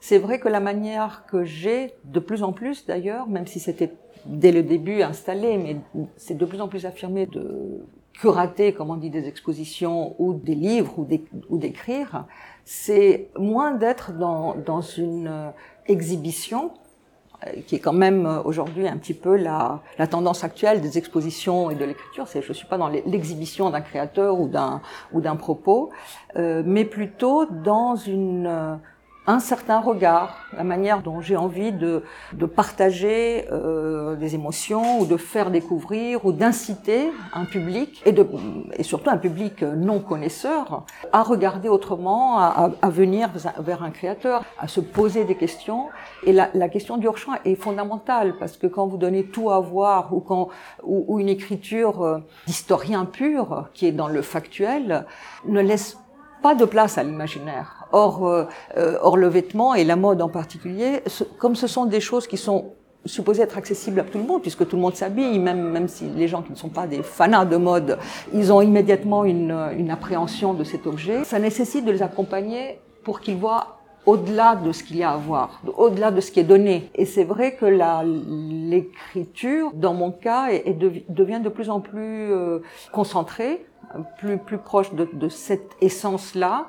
c'est 0.00 0.18
vrai 0.18 0.38
que 0.38 0.48
la 0.48 0.60
manière 0.60 1.24
que 1.26 1.42
j'ai, 1.42 1.94
de 2.04 2.20
plus 2.20 2.44
en 2.44 2.52
plus 2.52 2.86
d'ailleurs, 2.86 3.26
même 3.26 3.48
si 3.48 3.58
c'était 3.58 3.92
dès 4.28 4.52
le 4.52 4.62
début 4.62 5.02
installé, 5.02 5.58
mais 5.58 5.76
c'est 6.16 6.36
de 6.36 6.44
plus 6.44 6.60
en 6.60 6.68
plus 6.68 6.86
affirmé 6.86 7.26
de 7.26 7.84
curater, 8.12 8.72
comme 8.72 8.90
on 8.90 8.96
dit, 8.96 9.10
des 9.10 9.28
expositions 9.28 10.14
ou 10.18 10.34
des 10.34 10.54
livres 10.54 11.06
ou 11.48 11.58
d'écrire, 11.58 12.24
c'est 12.64 13.28
moins 13.38 13.72
d'être 13.72 14.12
dans, 14.12 14.54
dans 14.54 14.80
une 14.80 15.52
exhibition 15.86 16.72
euh, 17.44 17.60
qui 17.66 17.76
est 17.76 17.80
quand 17.80 17.92
même 17.92 18.24
euh, 18.24 18.42
aujourd'hui 18.42 18.88
un 18.88 18.96
petit 18.96 19.12
peu 19.12 19.36
la, 19.36 19.82
la, 19.98 20.06
tendance 20.06 20.42
actuelle 20.42 20.80
des 20.80 20.96
expositions 20.96 21.70
et 21.70 21.74
de 21.74 21.84
l'écriture. 21.84 22.26
C'est 22.28 22.40
je 22.40 22.52
suis 22.54 22.66
pas 22.66 22.78
dans 22.78 22.88
l'exhibition 22.88 23.68
d'un 23.68 23.82
créateur 23.82 24.40
ou 24.40 24.48
d'un 24.48 24.80
ou 25.12 25.20
d'un 25.20 25.36
propos, 25.36 25.90
euh, 26.36 26.62
mais 26.64 26.86
plutôt 26.86 27.44
dans 27.44 27.94
une 27.94 28.46
euh, 28.46 28.76
un 29.26 29.40
certain 29.40 29.80
regard, 29.80 30.38
la 30.56 30.64
manière 30.64 31.02
dont 31.02 31.20
j'ai 31.20 31.36
envie 31.36 31.72
de, 31.72 32.04
de 32.32 32.46
partager 32.46 33.46
euh, 33.50 34.14
des 34.16 34.34
émotions 34.34 35.00
ou 35.00 35.06
de 35.06 35.16
faire 35.16 35.50
découvrir 35.50 36.24
ou 36.24 36.32
d'inciter 36.32 37.10
un 37.32 37.44
public 37.44 38.02
et, 38.06 38.12
de, 38.12 38.26
et 38.76 38.82
surtout 38.82 39.10
un 39.10 39.16
public 39.16 39.62
non 39.62 40.00
connaisseur 40.00 40.84
à 41.12 41.22
regarder 41.22 41.68
autrement, 41.68 42.38
à, 42.38 42.70
à 42.80 42.88
venir 42.88 43.30
vers 43.58 43.82
un 43.82 43.90
créateur, 43.90 44.44
à 44.58 44.68
se 44.68 44.80
poser 44.80 45.24
des 45.24 45.34
questions. 45.34 45.88
Et 46.24 46.32
la, 46.32 46.48
la 46.54 46.68
question 46.68 46.96
du 46.96 47.08
hors-champ 47.08 47.32
est 47.44 47.56
fondamentale 47.56 48.36
parce 48.38 48.56
que 48.56 48.66
quand 48.66 48.86
vous 48.86 48.96
donnez 48.96 49.24
tout 49.24 49.50
à 49.50 49.60
voir 49.60 50.14
ou 50.14 50.20
quand 50.20 50.48
ou, 50.82 51.04
ou 51.08 51.20
une 51.20 51.28
écriture 51.28 52.02
euh, 52.02 52.18
d'historien 52.46 53.04
pur 53.04 53.68
qui 53.74 53.86
est 53.86 53.92
dans 53.92 54.08
le 54.08 54.22
factuel 54.22 55.06
ne 55.46 55.60
laisse 55.60 55.98
pas 56.42 56.54
de 56.54 56.64
place 56.64 56.96
à 56.98 57.02
l'imaginaire. 57.02 57.75
Or, 57.92 58.26
euh, 58.26 58.44
euh, 58.76 58.98
or, 59.00 59.16
le 59.16 59.28
vêtement 59.28 59.74
et 59.74 59.84
la 59.84 59.96
mode 59.96 60.20
en 60.20 60.28
particulier, 60.28 61.02
comme 61.38 61.54
ce 61.54 61.66
sont 61.66 61.86
des 61.86 62.00
choses 62.00 62.26
qui 62.26 62.36
sont 62.36 62.72
supposées 63.04 63.42
être 63.42 63.56
accessibles 63.56 64.00
à 64.00 64.02
tout 64.02 64.18
le 64.18 64.24
monde, 64.24 64.42
puisque 64.42 64.66
tout 64.66 64.76
le 64.76 64.82
monde 64.82 64.96
s'habille, 64.96 65.38
même, 65.38 65.70
même 65.70 65.86
si 65.86 66.08
les 66.08 66.26
gens 66.26 66.42
qui 66.42 66.50
ne 66.50 66.56
sont 66.56 66.68
pas 66.68 66.88
des 66.88 67.02
fanats 67.02 67.44
de 67.44 67.56
mode, 67.56 67.98
ils 68.34 68.52
ont 68.52 68.60
immédiatement 68.60 69.24
une, 69.24 69.56
une 69.76 69.90
appréhension 69.90 70.54
de 70.54 70.64
cet 70.64 70.86
objet, 70.86 71.22
ça 71.24 71.38
nécessite 71.38 71.84
de 71.84 71.92
les 71.92 72.02
accompagner 72.02 72.80
pour 73.04 73.20
qu'ils 73.20 73.36
voient 73.36 73.76
au-delà 74.06 74.54
de 74.54 74.72
ce 74.72 74.84
qu'il 74.84 74.96
y 74.96 75.02
a 75.02 75.10
à 75.10 75.16
voir, 75.16 75.60
au-delà 75.76 76.12
de 76.12 76.20
ce 76.20 76.30
qui 76.30 76.40
est 76.40 76.44
donné. 76.44 76.90
Et 76.94 77.04
c'est 77.04 77.24
vrai 77.24 77.56
que 77.56 77.66
l'écriture, 77.66 79.72
dans 79.74 79.94
mon 79.94 80.12
cas, 80.12 80.50
est, 80.50 80.68
est, 80.68 80.78
devient 81.08 81.40
de 81.40 81.48
plus 81.48 81.70
en 81.70 81.80
plus 81.80 82.32
euh, 82.32 82.60
concentrée, 82.92 83.66
plus, 84.18 84.38
plus 84.38 84.58
proche 84.58 84.94
de, 84.94 85.08
de 85.12 85.28
cette 85.28 85.72
essence-là, 85.80 86.66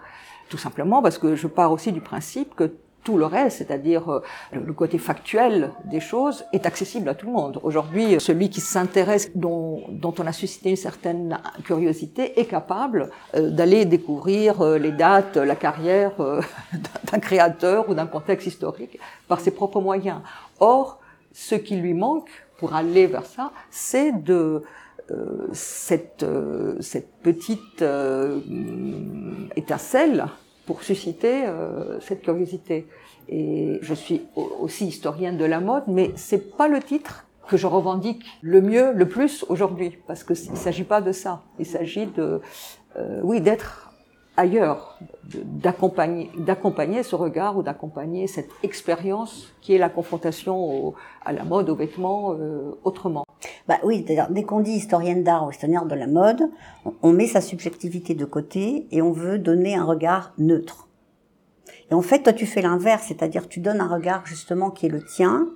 tout 0.50 0.58
simplement 0.58 1.02
parce 1.02 1.18
que 1.18 1.36
je 1.36 1.48
pars 1.48 1.72
aussi 1.72 1.92
du 1.92 2.02
principe 2.02 2.56
que 2.56 2.72
tout 3.08 3.18
le 3.18 3.26
reste, 3.26 3.60
c'est-à-dire 3.60 4.12
euh, 4.12 4.22
le 4.52 4.74
côté 4.74 4.98
factuel 4.98 5.72
des 5.86 6.02
choses, 6.02 6.44
est 6.52 6.66
accessible 6.66 7.08
à 7.08 7.16
tout 7.16 7.28
le 7.28 7.32
monde. 7.32 7.58
Aujourd'hui, 7.64 8.20
celui 8.20 8.50
qui 8.50 8.60
s'intéresse, 8.60 9.32
dont, 9.34 9.82
on 10.04 10.28
a 10.28 10.34
suscité 10.34 10.72
une 10.72 10.76
certaine 10.76 11.40
curiosité, 11.64 12.38
est 12.38 12.46
capable 12.46 13.10
euh, 13.34 13.50
d'aller 13.50 13.86
découvrir 13.86 14.62
euh, 14.62 14.78
les 14.78 14.92
dates, 14.92 15.38
la 15.38 15.56
carrière 15.56 16.12
d'un 17.12 17.20
créateur 17.20 17.88
ou 17.88 17.94
d'un 17.94 18.08
contexte 18.08 18.46
historique 18.46 19.00
par 19.30 19.40
ses 19.40 19.52
propres 19.52 19.80
moyens. 19.80 20.20
Or, 20.60 21.00
ce 21.32 21.56
qui 21.56 21.78
lui 21.78 21.94
manque 21.94 22.30
pour 22.58 22.76
aller 22.76 23.08
vers 23.08 23.26
ça, 23.26 23.52
c'est 23.70 24.12
de 24.12 24.64
cette, 25.54 26.24
euh, 26.24 26.76
cette 26.82 27.12
petite 27.24 27.82
euh, 27.82 28.40
étincelle 29.56 30.26
pour 30.66 30.84
susciter 30.84 31.46
cette 32.02 32.24
curiosité. 32.24 32.88
Et 33.30 33.80
je 33.82 33.94
suis 33.94 34.24
aussi 34.36 34.88
historienne 34.88 35.38
de 35.38 35.46
la 35.46 35.62
mode, 35.62 35.84
mais 35.88 36.12
c'est 36.18 36.58
pas 36.58 36.68
le 36.68 36.82
titre 36.82 37.26
que 37.48 37.58
je 37.58 37.68
revendique 37.68 38.24
le 38.42 38.62
mieux, 38.62 38.92
le 38.92 39.08
plus 39.08 39.46
aujourd'hui, 39.50 39.98
parce 40.08 40.24
que 40.24 40.34
il 40.34 40.58
s'agit 40.58 40.84
pas 40.84 41.02
de 41.02 41.12
ça. 41.12 41.44
Il 41.60 41.66
s'agit 41.66 42.08
de, 42.08 42.42
euh, 42.98 43.20
oui, 43.24 43.42
d'être 43.42 43.87
ailleurs, 44.38 45.00
d'accompagner, 45.24 47.04
ce 47.04 47.16
regard 47.16 47.58
ou 47.58 47.64
d'accompagner 47.64 48.28
cette 48.28 48.50
expérience 48.64 49.54
qui 49.62 49.74
est 49.74 49.78
la 49.78 49.90
confrontation 49.90 50.58
au, 50.58 50.96
à 51.26 51.34
la 51.34 51.44
mode, 51.44 51.70
aux 51.70 51.76
vêtements, 51.76 52.34
euh, 52.34 52.72
autrement. 52.84 53.26
Bah 53.68 53.80
oui, 53.84 54.06
dès 54.30 54.44
qu'on 54.44 54.62
dit 54.62 54.72
historienne 54.72 55.24
d'art 55.24 55.46
ou 55.46 55.52
historienne 55.52 55.88
de 55.88 55.96
la 55.96 56.08
mode, 56.08 56.50
on 57.02 57.12
met 57.12 57.28
sa 57.28 57.42
subjectivité 57.42 58.14
de 58.14 58.26
côté 58.26 58.88
et 58.92 59.02
on 59.02 59.12
veut 59.12 59.40
donner 59.40 59.76
un 59.76 59.84
regard 59.84 60.34
neutre. 60.38 60.88
Et 61.90 61.94
en 61.94 62.02
fait, 62.02 62.24
toi, 62.24 62.34
tu 62.34 62.46
fais 62.46 62.62
l'inverse, 62.62 63.06
c'est-à-dire 63.08 63.48
tu 63.48 63.60
donnes 63.60 63.80
un 63.80 63.88
regard 63.88 64.26
justement 64.26 64.72
qui 64.72 64.88
est 64.88 64.90
le 64.90 65.04
tien, 65.04 65.48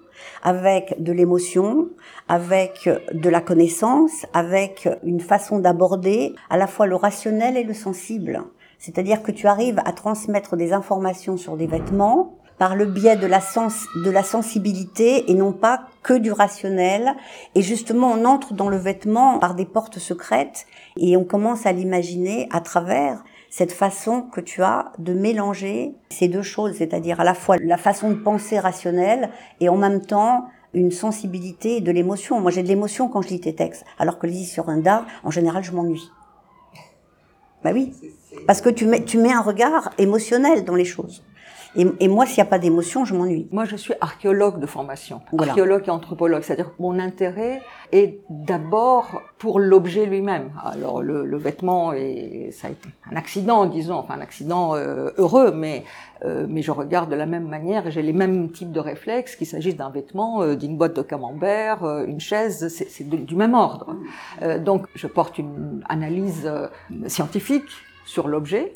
avec 0.44 1.02
de 1.02 1.12
l'émotion, 1.12 1.90
avec 2.30 2.90
de 3.14 3.30
la 3.30 3.42
connaissance, 3.42 4.26
avec 4.34 4.88
une 5.04 5.20
façon 5.20 5.60
d'aborder 5.60 6.34
à 6.50 6.58
la 6.58 6.68
fois 6.68 6.88
le 6.88 6.96
rationnel 6.96 7.58
et 7.58 7.64
le 7.64 7.74
sensible. 7.74 8.44
C'est-à-dire 8.82 9.22
que 9.22 9.32
tu 9.32 9.46
arrives 9.46 9.80
à 9.86 9.94
transmettre 9.94 10.58
des 10.58 10.74
informations 10.74 11.38
sur 11.38 11.56
des 11.56 11.68
vêtements 11.68 12.34
par 12.58 12.76
le 12.76 12.86
biais 12.86 13.16
de 13.16 13.28
la, 13.28 13.40
sens, 13.40 13.86
de 14.04 14.10
la 14.10 14.24
sensibilité 14.24 15.30
et 15.30 15.36
non 15.36 15.54
pas 15.54 15.84
que 16.02 16.16
du 16.16 16.32
rationnel. 16.32 17.14
Et 17.54 17.62
justement, 17.62 18.12
on 18.12 18.26
entre 18.26 18.56
dans 18.56 18.70
le 18.70 18.78
vêtement 18.78 19.38
par 19.38 19.54
des 19.54 19.66
portes 19.66 20.00
secrètes 20.00 20.66
et 20.98 21.16
on 21.16 21.24
commence 21.24 21.68
à 21.68 21.72
l'imaginer 21.72 22.50
à 22.52 22.60
travers 22.60 23.24
cette 23.52 23.72
façon 23.72 24.24
que 24.24 24.42
tu 24.42 24.64
as 24.64 24.92
de 24.98 25.14
mélanger 25.14 25.94
ces 26.10 26.28
deux 26.28 26.42
choses, 26.42 26.76
c'est-à-dire 26.78 27.20
à 27.20 27.24
la 27.24 27.36
fois 27.36 27.58
la 27.58 27.78
façon 27.78 28.10
de 28.10 28.16
penser 28.16 28.58
rationnelle 28.58 29.30
et 29.60 29.70
en 29.70 29.78
même 29.78 30.02
temps 30.02 30.46
une 30.74 30.92
sensibilité 30.92 31.82
de 31.82 31.92
l'émotion. 31.92 32.40
Moi, 32.40 32.50
j'ai 32.50 32.64
de 32.64 32.68
l'émotion 32.68 33.10
quand 33.10 33.22
je 33.22 33.30
lis 33.30 33.42
tes 33.42 33.54
textes, 33.54 33.86
alors 34.00 34.18
que 34.18 34.26
les 34.26 34.44
sur 34.44 34.70
un 34.70 34.78
d'art, 34.78 35.06
en 35.24 35.30
général, 35.30 35.64
je 35.64 35.72
m'ennuie. 35.72 36.10
Bah 37.64 37.72
oui, 37.74 37.94
parce 38.48 38.62
que 38.62 38.70
tu 38.70 38.86
mets, 38.86 39.04
tu 39.04 39.18
mets 39.18 39.32
un 39.32 39.42
regard 39.42 39.92
émotionnel 39.98 40.66
dans 40.66 40.76
les 40.76 40.86
choses. 40.86 41.22
Et, 41.76 41.88
et 42.00 42.08
moi, 42.08 42.26
s'il 42.26 42.38
n'y 42.38 42.48
a 42.48 42.50
pas 42.50 42.60
d'émotion, 42.60 43.06
je 43.06 43.16
m'ennuie. 43.16 43.48
Moi, 43.52 43.66
je 43.66 43.76
suis 43.76 43.94
archéologue 44.02 44.60
de 44.60 44.66
formation, 44.66 45.22
voilà. 45.32 45.52
archéologue 45.52 45.84
et 45.88 45.90
anthropologue. 45.90 46.42
C'est-à-dire 46.44 46.76
que 46.76 46.82
mon 46.82 47.00
intérêt 47.00 47.62
est 47.92 48.20
d'abord 48.30 49.22
pour 49.38 49.60
l'objet 49.60 50.06
lui-même. 50.06 50.52
Alors, 50.64 51.02
le, 51.02 51.26
le, 51.26 51.38
vêtement, 51.38 51.94
est, 51.94 52.50
ça 52.52 52.68
a 52.68 52.72
été 52.72 52.90
un 53.10 53.16
accident, 53.16 53.66
disons, 53.66 53.96
enfin 53.96 54.16
un 54.16 54.22
accident 54.22 54.76
euh, 54.76 55.12
heureux, 55.18 55.52
mais 55.52 55.84
euh, 56.24 56.46
mais 56.48 56.62
je 56.62 56.72
regarde 56.72 57.10
de 57.10 57.16
la 57.16 57.26
même 57.26 57.48
manière 57.48 57.88
et 57.88 57.92
j'ai 57.92 58.02
les 58.02 58.14
mêmes 58.14 58.52
types 58.52 58.72
de 58.72 58.80
réflexes, 58.80 59.36
qu'il 59.36 59.48
s'agisse 59.48 59.76
d'un 59.76 59.90
vêtement, 59.90 60.42
euh, 60.42 60.56
d'une 60.56 60.78
boîte 60.78 60.96
de 60.96 61.02
camembert, 61.02 61.84
euh, 61.84 62.06
une 62.06 62.20
chaise, 62.20 62.68
c'est 62.68 63.10
du 63.10 63.36
même 63.36 63.54
ordre. 63.54 63.96
Euh, 64.42 64.60
donc, 64.60 64.86
je 64.94 65.08
porte 65.08 65.38
une 65.38 65.84
analyse 65.90 66.44
euh, 66.46 66.68
scientifique 67.08 67.70
sur 68.06 68.28
l'objet, 68.28 68.74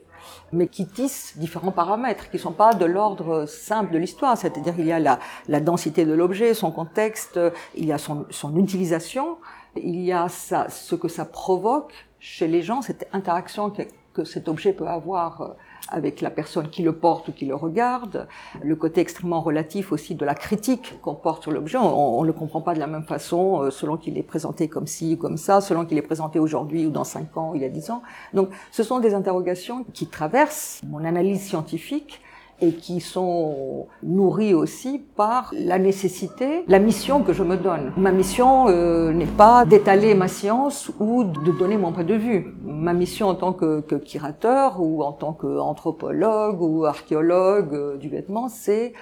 mais 0.52 0.68
qui 0.68 0.88
tissent 0.88 1.38
différents 1.38 1.72
paramètres 1.72 2.30
qui 2.30 2.38
ne 2.38 2.42
sont 2.42 2.52
pas 2.52 2.74
de 2.74 2.86
l'ordre 2.86 3.46
simple 3.46 3.94
de 3.94 3.98
l'histoire. 3.98 4.38
C'est-à-dire 4.38 4.74
il 4.78 4.86
y 4.86 4.92
a 4.92 5.00
la, 5.00 5.20
la 5.48 5.60
densité 5.60 6.06
de 6.06 6.14
l'objet, 6.14 6.54
son 6.54 6.72
contexte, 6.72 7.40
il 7.76 7.86
y 7.86 7.92
a 7.92 7.98
son, 7.98 8.26
utilisation, 8.56 9.38
il 9.76 10.02
y 10.02 10.12
a 10.12 10.28
ce 10.30 10.96
que 10.96 11.08
ça 11.08 11.26
provoque 11.26 11.94
chez 12.20 12.48
les 12.48 12.62
gens, 12.62 12.82
cette 12.82 13.08
interaction 13.14 13.70
que, 13.70 13.84
que 14.14 14.24
cet 14.24 14.48
objet 14.48 14.74
peut 14.74 14.88
avoir 14.88 15.56
avec 15.90 16.22
la 16.22 16.30
personne 16.30 16.70
qui 16.70 16.84
le 16.84 16.94
porte 16.94 17.28
ou 17.28 17.32
qui 17.32 17.46
le 17.46 17.56
regarde, 17.56 18.28
le 18.64 18.76
côté 18.76 19.02
extrêmement 19.02 19.42
relatif 19.42 19.92
aussi 19.92 20.16
de 20.16 20.26
la 20.26 20.36
critique 20.36 21.00
qu'on 21.02 21.16
porte 21.16 21.44
sur 21.44 21.52
l'objet. 21.52 21.78
On 21.78 22.22
ne 22.22 22.28
le 22.28 22.34
comprend 22.34 22.62
pas 22.62 22.74
de 22.74 22.80
la 22.80 22.88
même 22.88 23.04
façon 23.04 23.62
euh, 23.62 23.72
selon 23.72 23.98
qu'il 23.98 24.18
est 24.18 24.24
présenté 24.24 24.68
comme 24.68 24.88
ci 24.88 25.14
ou 25.14 25.18
comme 25.18 25.38
ça, 25.38 25.62
selon 25.62 25.86
qu'il 25.86 25.98
est 25.98 26.02
présenté 26.04 26.40
aujourd'hui 26.40 26.86
ou 26.86 26.90
dans 26.90 27.04
cinq 27.04 27.38
ans 27.38 27.52
ou 27.52 27.56
il 27.56 27.62
y 27.62 27.66
a 27.66 27.70
dix 27.70 27.90
ans. 27.90 28.02
Donc 28.34 28.50
ce 28.72 28.84
sont 28.84 29.00
des 29.00 29.14
interrogations 29.14 29.86
qui 29.94 30.08
traversent 30.08 30.82
mon 30.88 31.04
analyse 31.04 31.42
scientifique 31.42 32.22
et 32.62 32.74
qui 32.74 33.02
sont 33.02 33.88
nourris 34.04 34.54
aussi 34.54 35.04
par 35.16 35.54
la 35.58 35.78
nécessité, 35.78 36.64
la 36.68 36.80
mission 36.80 37.22
que 37.22 37.34
je 37.34 37.44
me 37.44 37.58
donne. 37.58 37.92
Ma 37.98 38.12
mission 38.12 38.68
euh, 38.70 39.12
n'est 39.12 39.26
pas 39.26 39.66
d'étaler 39.66 40.16
ma 40.16 40.28
science 40.28 40.92
ou 41.00 41.24
de 41.24 41.52
donner 41.52 41.78
mon 41.78 41.92
point 41.92 42.04
de 42.04 42.14
vue. 42.14 42.56
Ma 42.64 42.94
mission 42.94 43.28
en 43.28 43.36
tant 43.36 43.54
que, 43.54 43.82
que 43.82 43.96
curateur 43.96 44.80
ou 44.80 45.04
en 45.04 45.12
tant 45.12 45.34
qu'anthropologue 45.34 46.62
ou 46.62 46.86
archéologue 46.86 47.74
euh, 47.74 47.98
du 47.98 48.10
vêtement, 48.10 48.48
c'est 48.48 48.94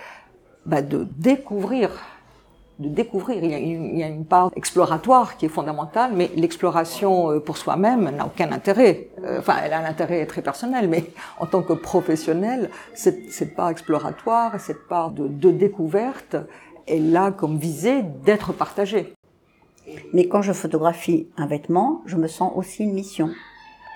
bah, 0.65 0.81
de 0.81 1.07
découvrir 1.17 1.91
de 2.79 2.89
découvrir. 2.89 3.43
Il 3.43 3.51
y, 3.51 4.03
a 4.03 4.07
une, 4.07 4.25
part 4.25 4.51
exploratoire 4.55 5.37
qui 5.37 5.45
est 5.45 5.49
fondamentale, 5.49 6.11
mais 6.15 6.31
l'exploration 6.35 7.31
euh, 7.31 7.39
pour 7.39 7.57
soi-même 7.57 8.09
n'a 8.09 8.25
aucun 8.25 8.51
intérêt. 8.51 9.09
Euh, 9.23 9.39
enfin, 9.39 9.55
elle 9.63 9.73
a 9.73 9.79
un 9.79 9.85
intérêt 9.85 10.25
très 10.25 10.41
personnel, 10.41 10.87
mais 10.87 11.05
en 11.39 11.45
tant 11.45 11.61
que 11.61 11.73
professionnel, 11.73 12.69
cette, 12.93 13.31
cette 13.31 13.55
part 13.55 13.69
exploratoire, 13.69 14.59
cette 14.59 14.87
part 14.87 15.11
de, 15.11 15.27
de 15.27 15.51
découverte, 15.51 16.35
elle 16.87 17.15
a 17.15 17.31
comme 17.31 17.57
visée 17.57 18.03
d'être 18.25 18.53
partagée. 18.53 19.13
Mais 20.13 20.27
quand 20.27 20.41
je 20.41 20.53
photographie 20.53 21.27
un 21.37 21.45
vêtement, 21.45 22.01
je 22.05 22.17
me 22.17 22.27
sens 22.27 22.51
aussi 22.55 22.83
une 22.83 22.93
mission. 22.93 23.29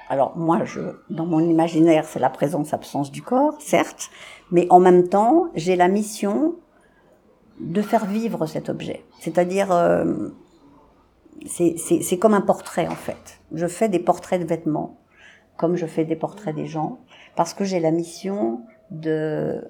Alors 0.09 0.37
moi, 0.37 0.63
je, 0.63 0.79
dans 1.09 1.25
mon 1.25 1.39
imaginaire, 1.39 2.05
c'est 2.05 2.19
la 2.19 2.29
présence-absence 2.29 3.11
du 3.11 3.21
corps, 3.21 3.55
certes, 3.59 4.09
mais 4.51 4.67
en 4.69 4.79
même 4.79 5.09
temps, 5.09 5.47
j'ai 5.55 5.75
la 5.75 5.89
mission 5.89 6.55
de 7.59 7.81
faire 7.81 8.05
vivre 8.05 8.45
cet 8.45 8.69
objet. 8.69 9.03
C'est-à-dire, 9.19 9.71
euh, 9.71 10.29
c'est 11.47 12.17
comme 12.19 12.33
un 12.33 12.41
portrait 12.41 12.87
en 12.87 12.95
fait. 12.95 13.39
Je 13.53 13.67
fais 13.67 13.89
des 13.89 13.99
portraits 13.99 14.41
de 14.41 14.45
vêtements, 14.45 14.99
comme 15.57 15.75
je 15.75 15.85
fais 15.85 16.05
des 16.05 16.15
portraits 16.15 16.55
des 16.55 16.67
gens, 16.67 16.99
parce 17.35 17.53
que 17.53 17.63
j'ai 17.63 17.79
la 17.79 17.91
mission 17.91 18.61
de 18.91 19.63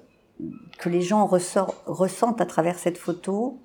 que 0.78 0.88
les 0.88 1.00
gens 1.00 1.26
ressentent 1.26 2.40
à 2.40 2.46
travers 2.46 2.78
cette 2.78 2.96
photo, 2.96 3.58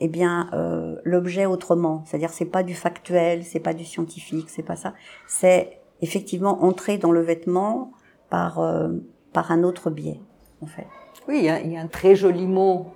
eh 0.00 0.08
bien, 0.08 0.48
euh, 0.54 0.96
l'objet 1.04 1.44
autrement. 1.44 2.02
C'est-à-dire, 2.06 2.30
c'est 2.30 2.46
pas 2.46 2.62
du 2.62 2.74
factuel, 2.74 3.44
c'est 3.44 3.60
pas 3.60 3.74
du 3.74 3.84
scientifique, 3.84 4.48
c'est 4.48 4.62
pas 4.62 4.76
ça. 4.76 4.94
C'est 5.26 5.80
effectivement 6.00 6.64
entrer 6.64 6.96
dans 6.96 7.12
le 7.12 7.20
vêtement 7.20 7.92
par 8.30 8.58
euh, 8.58 8.88
par 9.34 9.52
un 9.52 9.64
autre 9.64 9.90
biais, 9.90 10.20
en 10.62 10.66
fait. 10.66 10.86
Oui, 11.28 11.40
il 11.40 11.44
y, 11.44 11.76
a, 11.76 11.80
un 11.80 11.86
très 11.86 12.14
joli 12.14 12.46
mot 12.46 12.86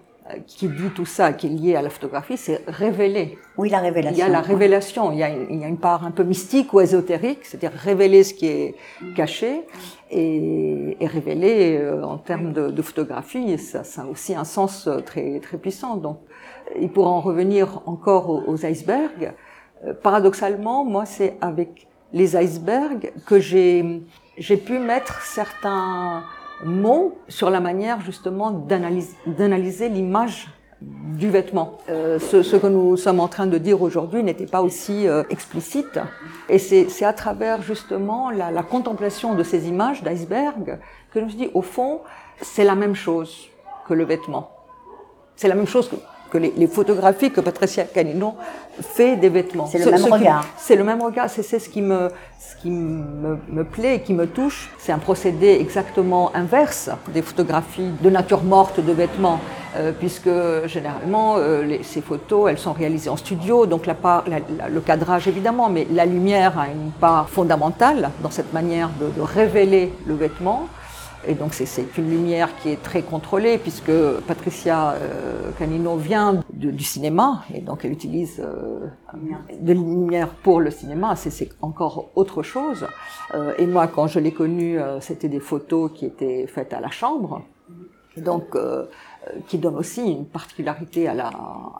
qui 0.46 0.68
dit 0.68 0.90
tout 0.94 1.06
ça, 1.06 1.32
qui 1.32 1.46
est 1.46 1.50
lié 1.50 1.76
à 1.76 1.82
la 1.82 1.90
photographie, 1.90 2.36
c'est 2.36 2.62
révéler. 2.66 3.38
Oui, 3.56 3.68
la 3.70 3.78
révélation. 3.78 4.16
Il 4.16 4.20
y 4.20 4.22
a 4.22 4.28
la 4.28 4.40
révélation, 4.40 5.12
il 5.12 5.18
y 5.18 5.22
a, 5.22 5.30
il 5.30 5.58
y 5.58 5.64
a 5.64 5.68
une 5.68 5.78
part 5.78 6.04
un 6.04 6.10
peu 6.10 6.24
mystique 6.24 6.72
ou 6.72 6.80
ésotérique, 6.80 7.44
c'est-à-dire 7.44 7.72
révéler 7.78 8.24
ce 8.24 8.34
qui 8.34 8.46
est 8.46 8.74
caché 9.14 9.62
et, 10.10 10.96
et 11.00 11.06
révéler 11.06 11.78
euh, 11.78 12.02
en 12.02 12.18
termes 12.18 12.52
de, 12.52 12.70
de 12.70 12.82
photographie, 12.82 13.58
ça, 13.58 13.84
ça, 13.84 14.02
a 14.02 14.06
aussi 14.06 14.34
un 14.34 14.44
sens 14.44 14.88
très, 15.04 15.40
très 15.40 15.58
puissant. 15.58 15.96
Donc, 15.96 16.18
et 16.74 16.88
pour 16.88 17.06
en 17.06 17.20
revenir 17.20 17.82
encore 17.86 18.28
aux, 18.28 18.42
aux 18.46 18.66
icebergs, 18.66 19.32
euh, 19.84 19.94
paradoxalement, 19.94 20.84
moi, 20.84 21.04
c'est 21.06 21.36
avec 21.40 21.86
les 22.12 22.36
icebergs 22.36 23.12
que 23.26 23.38
j'ai 23.38 24.02
j'ai 24.38 24.56
pu 24.56 24.78
mettre 24.78 25.20
certains 25.22 26.22
mots 26.64 27.18
sur 27.28 27.50
la 27.50 27.60
manière 27.60 28.00
justement 28.00 28.50
d'analyser 28.50 29.88
l'image 29.88 30.48
du 30.80 31.28
vêtement. 31.28 31.78
Euh, 31.88 32.18
ce, 32.18 32.56
que 32.56 32.66
nous 32.66 32.96
sommes 32.96 33.18
en 33.18 33.26
train 33.28 33.46
de 33.46 33.58
dire 33.58 33.82
aujourd'hui 33.82 34.22
n'était 34.22 34.46
pas 34.46 34.62
aussi 34.62 35.08
euh, 35.08 35.24
explicite. 35.30 35.98
Et 36.48 36.58
c'est 36.58 37.04
à 37.04 37.12
travers 37.12 37.62
justement 37.62 38.30
la, 38.30 38.50
la, 38.50 38.62
contemplation 38.62 39.34
de 39.34 39.42
ces 39.42 39.68
images 39.68 40.02
d'iceberg 40.02 40.78
que 41.10 41.20
je 41.20 41.24
me 41.24 41.30
suis 41.30 41.38
dit, 41.38 41.50
au 41.54 41.62
fond, 41.62 42.00
c'est 42.40 42.64
la 42.64 42.76
même 42.76 42.94
chose 42.94 43.48
que 43.88 43.94
le 43.94 44.04
vêtement. 44.04 44.50
C'est 45.34 45.48
la 45.48 45.54
même 45.54 45.66
chose 45.66 45.88
que 45.88 45.96
que 46.30 46.38
les, 46.38 46.52
les, 46.56 46.66
photographies 46.66 47.30
que 47.30 47.40
Patricia 47.40 47.84
Canino 47.84 48.34
fait 48.80 49.16
des 49.16 49.28
vêtements. 49.28 49.66
C'est 49.66 49.78
le, 49.78 49.90
même 49.90 50.12
regard. 50.12 50.46
C'est 50.56 50.76
le 50.76 50.84
même 50.84 51.02
regard. 51.02 51.28
C'est 51.30 51.42
ce 51.42 51.68
qui 51.68 51.82
me, 51.82 52.10
ce 52.38 52.56
qui 52.60 52.70
me, 52.70 53.38
me 53.48 53.64
plaît 53.64 53.96
et 53.96 54.00
qui 54.00 54.14
me 54.14 54.26
touche. 54.26 54.70
C'est 54.78 54.92
un 54.92 54.98
procédé 54.98 55.58
exactement 55.60 56.30
inverse 56.34 56.90
des 57.12 57.22
photographies 57.22 57.90
de 58.02 58.10
nature 58.10 58.42
morte 58.42 58.80
de 58.84 58.92
vêtements, 58.92 59.40
euh, 59.76 59.92
puisque 59.92 60.30
généralement 60.66 61.36
euh, 61.36 61.62
les, 61.62 61.82
ces 61.82 62.00
photos, 62.00 62.50
elles 62.50 62.58
sont 62.58 62.72
réalisées 62.72 63.10
en 63.10 63.16
studio, 63.16 63.66
donc 63.66 63.86
la 63.86 63.94
part, 63.94 64.24
la, 64.26 64.38
la, 64.58 64.68
le 64.68 64.80
cadrage 64.80 65.28
évidemment, 65.28 65.68
mais 65.68 65.86
la 65.90 66.06
lumière 66.06 66.58
a 66.58 66.66
une 66.68 66.90
part 66.90 67.28
fondamentale 67.28 68.10
dans 68.22 68.30
cette 68.30 68.52
manière 68.52 68.90
de, 69.00 69.06
de 69.06 69.20
révéler 69.20 69.92
le 70.06 70.14
vêtement. 70.14 70.68
Et 71.26 71.34
donc 71.34 71.52
c'est 71.52 71.98
une 71.98 72.10
lumière 72.10 72.56
qui 72.58 72.70
est 72.70 72.82
très 72.82 73.02
contrôlée 73.02 73.58
puisque 73.58 73.90
Patricia 74.26 74.92
euh, 74.92 75.50
Canino 75.58 75.96
vient 75.96 76.44
du 76.52 76.84
cinéma 76.84 77.44
et 77.52 77.60
donc 77.60 77.84
elle 77.84 77.92
utilise 77.92 78.40
euh, 78.40 78.86
de 79.60 79.72
la 79.72 79.74
lumière 79.74 80.28
pour 80.28 80.60
le 80.60 80.70
cinéma. 80.70 81.16
C'est 81.16 81.50
encore 81.60 82.10
autre 82.14 82.42
chose. 82.42 82.86
Euh, 83.34 83.52
et 83.58 83.66
moi, 83.66 83.88
quand 83.88 84.06
je 84.06 84.20
l'ai 84.20 84.32
connue, 84.32 84.78
euh, 84.78 85.00
c'était 85.00 85.28
des 85.28 85.40
photos 85.40 85.90
qui 85.92 86.06
étaient 86.06 86.46
faites 86.46 86.72
à 86.72 86.80
la 86.80 86.90
chambre. 86.90 87.42
Donc 88.16 88.54
euh, 88.54 88.86
qui 89.46 89.58
donne 89.58 89.76
aussi 89.76 90.02
une 90.10 90.24
particularité 90.26 91.08
à 91.08 91.14
la, 91.14 91.28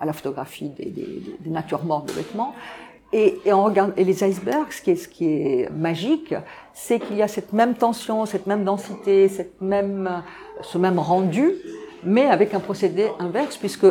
à 0.01 0.05
la 0.05 0.13
photographie 0.13 0.69
des, 0.69 0.87
des, 0.87 1.23
des 1.41 1.51
natures 1.51 1.85
mortes 1.85 2.07
de 2.09 2.13
vêtements. 2.13 2.55
Et, 3.13 3.41
et, 3.47 3.53
on 3.53 3.65
regarde, 3.65 3.95
et 3.97 4.05
les 4.05 4.23
icebergs, 4.23 4.71
ce 4.71 4.83
qui 4.83 4.91
est, 4.91 4.97
ce 4.97 5.09
qui 5.09 5.27
est 5.27 5.71
magique, 5.71 6.35
c'est 6.75 7.01
qu'il 7.01 7.17
y 7.17 7.23
a 7.23 7.29
cette 7.29 7.53
même 7.55 7.75
tension, 7.75 8.27
cette 8.27 8.47
même 8.47 8.65
densité, 8.65 9.29
cette 9.29 9.61
même, 9.63 10.23
ce 10.61 10.77
même 10.77 10.99
rendu, 10.99 11.55
mais 12.05 12.27
avec 12.27 12.53
un 12.53 12.61
procédé 12.61 13.07
inverse, 13.19 13.57
puisque 13.57 13.87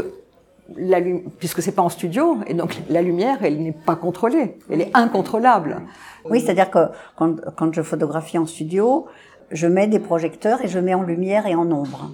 la, 0.76 1.00
puisque 1.40 1.62
c'est 1.62 1.72
pas 1.72 1.82
en 1.82 1.90
studio, 1.90 2.38
et 2.46 2.54
donc 2.54 2.78
la 2.90 3.02
lumière, 3.02 3.40
elle 3.42 3.62
n'est 3.62 3.72
pas 3.72 3.96
contrôlée, 3.96 4.58
elle 4.70 4.82
est 4.82 4.92
incontrôlable. 4.94 5.82
Oui, 6.30 6.42
c'est-à-dire 6.42 6.70
que 6.70 6.88
quand, 7.16 7.38
quand 7.56 7.74
je 7.74 7.82
photographie 7.82 8.38
en 8.38 8.46
studio, 8.46 9.08
je 9.52 9.68
mets 9.68 9.88
des 9.88 10.00
projecteurs 10.00 10.64
et 10.64 10.68
je 10.68 10.80
mets 10.80 10.94
en 10.94 11.04
lumière 11.04 11.48
et 11.48 11.56
en 11.56 11.72
ombre. 11.72 12.12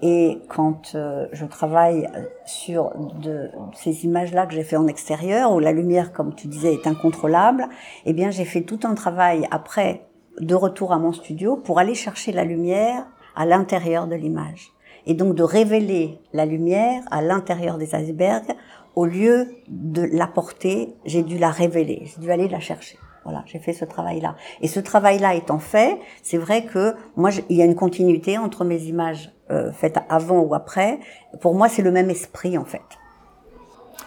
Et 0.00 0.38
quand 0.48 0.92
euh, 0.94 1.26
je 1.32 1.44
travaille 1.44 2.08
sur 2.46 2.92
de, 3.20 3.50
ces 3.74 4.04
images-là 4.04 4.46
que 4.46 4.54
j'ai 4.54 4.62
fait 4.62 4.76
en 4.76 4.86
extérieur, 4.86 5.52
où 5.52 5.58
la 5.58 5.72
lumière, 5.72 6.12
comme 6.12 6.34
tu 6.34 6.46
disais, 6.46 6.72
est 6.72 6.86
incontrôlable, 6.86 7.66
eh 8.06 8.12
bien, 8.12 8.30
j'ai 8.30 8.44
fait 8.44 8.62
tout 8.62 8.80
un 8.84 8.94
travail 8.94 9.46
après, 9.50 10.06
de 10.40 10.54
retour 10.54 10.92
à 10.92 10.98
mon 10.98 11.12
studio, 11.12 11.56
pour 11.56 11.80
aller 11.80 11.94
chercher 11.94 12.30
la 12.30 12.44
lumière 12.44 13.06
à 13.34 13.44
l'intérieur 13.44 14.06
de 14.06 14.14
l'image. 14.14 14.68
Et 15.06 15.14
donc 15.14 15.34
de 15.34 15.42
révéler 15.42 16.20
la 16.32 16.44
lumière 16.44 17.02
à 17.10 17.22
l'intérieur 17.22 17.78
des 17.78 17.94
icebergs, 17.94 18.54
au 18.94 19.06
lieu 19.06 19.48
de 19.68 20.02
l'apporter, 20.02 20.94
j'ai 21.04 21.22
dû 21.22 21.38
la 21.38 21.50
révéler, 21.50 22.02
j'ai 22.04 22.20
dû 22.20 22.30
aller 22.30 22.48
la 22.48 22.60
chercher. 22.60 22.98
Voilà, 23.28 23.44
j'ai 23.44 23.58
fait 23.58 23.74
ce 23.74 23.84
travail-là. 23.84 24.36
Et 24.62 24.68
ce 24.68 24.80
travail-là 24.80 25.34
étant 25.34 25.58
fait, 25.58 25.98
c'est 26.22 26.38
vrai 26.38 26.64
que 26.64 26.94
moi, 27.14 27.28
il 27.50 27.58
y 27.58 27.60
a 27.60 27.66
une 27.66 27.74
continuité 27.74 28.38
entre 28.38 28.64
mes 28.64 28.84
images 28.84 29.30
euh, 29.50 29.70
faites 29.70 29.98
avant 30.08 30.40
ou 30.40 30.54
après. 30.54 30.98
Pour 31.42 31.54
moi, 31.54 31.68
c'est 31.68 31.82
le 31.82 31.90
même 31.90 32.08
esprit, 32.08 32.56
en 32.56 32.64
fait. 32.64 32.80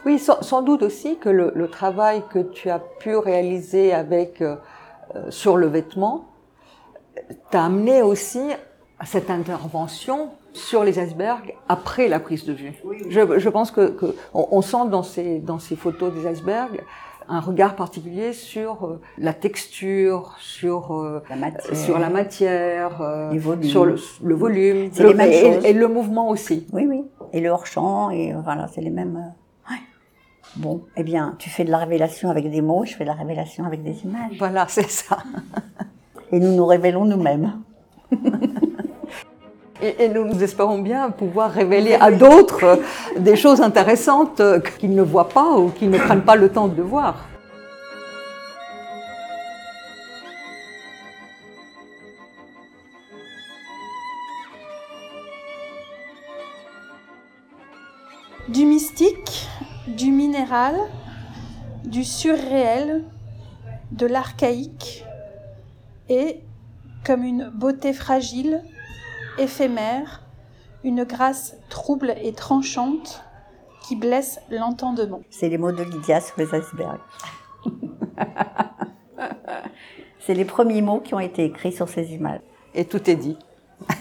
Oui, 0.07 0.17
sans, 0.17 0.63
doute 0.63 0.81
aussi 0.81 1.19
que 1.19 1.29
le, 1.29 1.67
travail 1.67 2.23
que 2.31 2.39
tu 2.39 2.71
as 2.71 2.79
pu 2.79 3.15
réaliser 3.15 3.93
avec 3.93 4.41
euh, 4.41 4.55
sur 5.29 5.55
le 5.55 5.67
vêtement 5.67 6.25
t'a 7.51 7.65
amené 7.65 8.01
aussi 8.01 8.41
à 8.97 9.05
cette 9.05 9.29
intervention 9.29 10.31
sur 10.53 10.83
les 10.83 10.99
icebergs 10.99 11.55
après 11.69 12.07
la 12.07 12.19
prise 12.19 12.45
de 12.45 12.53
vue. 12.53 12.73
Oui, 12.83 12.97
oui. 13.03 13.07
Je, 13.09 13.39
je, 13.39 13.49
pense 13.49 13.71
que, 13.71 13.89
que 13.89 14.15
on, 14.33 14.47
on, 14.51 14.61
sent 14.61 14.89
dans 14.89 15.03
ces 15.03 15.39
dans 15.39 15.59
ces 15.59 15.75
photos 15.75 16.13
des 16.13 16.27
icebergs 16.29 16.83
un 17.31 17.39
regard 17.39 17.75
particulier 17.75 18.33
sur 18.33 18.85
euh, 18.85 19.01
la 19.17 19.33
texture, 19.33 20.35
sur 20.39 20.93
euh, 20.93 21.23
la 21.29 21.35
matière, 21.37 21.75
sur 21.77 21.99
la 21.99 22.09
matière, 22.09 23.01
euh, 23.01 23.31
volumes. 23.37 23.63
sur 23.63 23.85
le, 23.85 23.95
le 24.21 24.35
volume, 24.35 24.89
le, 24.99 25.11
les 25.13 25.25
et, 25.25 25.69
et, 25.69 25.73
le 25.73 25.87
mouvement 25.87 26.29
aussi. 26.29 26.67
Oui, 26.73 26.85
oui. 26.87 27.03
Et 27.31 27.39
le 27.39 27.49
hors 27.49 27.65
champ 27.65 28.09
et 28.09 28.33
voilà, 28.43 28.67
c'est 28.67 28.81
les 28.81 28.89
mêmes. 28.89 29.33
Ouais. 29.69 29.77
Bon, 30.57 30.83
eh 30.97 31.03
bien, 31.03 31.35
tu 31.39 31.49
fais 31.49 31.63
de 31.63 31.71
la 31.71 31.77
révélation 31.77 32.29
avec 32.29 32.49
des 32.49 32.61
mots, 32.61 32.83
je 32.85 32.95
fais 32.95 33.05
de 33.05 33.09
la 33.09 33.15
révélation 33.15 33.65
avec 33.65 33.81
des 33.81 34.03
images. 34.03 34.37
Voilà, 34.37 34.65
c'est 34.67 34.89
ça. 34.89 35.19
et 36.31 36.39
nous 36.39 36.53
nous 36.53 36.65
révélons 36.65 37.05
nous-mêmes. 37.05 37.61
Et, 39.81 40.03
et, 40.03 40.09
nous, 40.09 40.25
nous 40.25 40.43
espérons 40.43 40.77
bien 40.77 41.09
pouvoir 41.09 41.51
révéler 41.51 41.95
à 41.95 42.11
d'autres 42.11 42.79
des 43.17 43.35
choses 43.35 43.61
intéressantes 43.61 44.41
qu'ils 44.77 44.93
ne 44.93 45.01
voient 45.01 45.29
pas 45.29 45.57
ou 45.57 45.69
qu'ils 45.69 45.89
ne 45.89 45.97
prennent 45.97 46.23
pas 46.23 46.35
le 46.35 46.49
temps 46.49 46.67
de 46.67 46.81
voir. 46.81 47.27
Du 58.49 58.65
mystique, 58.65 59.47
du 59.87 60.11
minéral, 60.11 60.75
du 61.85 62.03
surréel, 62.03 63.05
de 63.91 64.05
l'archaïque 64.05 65.05
et, 66.09 66.41
comme 67.05 67.23
une 67.23 67.49
beauté 67.49 67.93
fragile, 67.93 68.61
éphémère, 69.37 70.21
une 70.83 71.03
grâce 71.03 71.55
trouble 71.69 72.13
et 72.21 72.33
tranchante 72.33 73.23
qui 73.81 73.95
blesse 73.95 74.39
l'entendement. 74.49 75.21
C'est 75.29 75.49
les 75.49 75.57
mots 75.57 75.71
de 75.71 75.83
Lydia 75.83 76.21
sur 76.21 76.37
les 76.37 76.53
icebergs. 76.53 76.99
C'est 80.19 80.33
les 80.35 80.45
premiers 80.45 80.81
mots 80.81 80.99
qui 80.99 81.13
ont 81.15 81.19
été 81.19 81.45
écrits 81.45 81.71
sur 81.71 81.89
ces 81.89 82.13
images. 82.13 82.41
Et 82.75 82.85
tout 82.85 83.09
est 83.09 83.15
dit. 83.15 83.37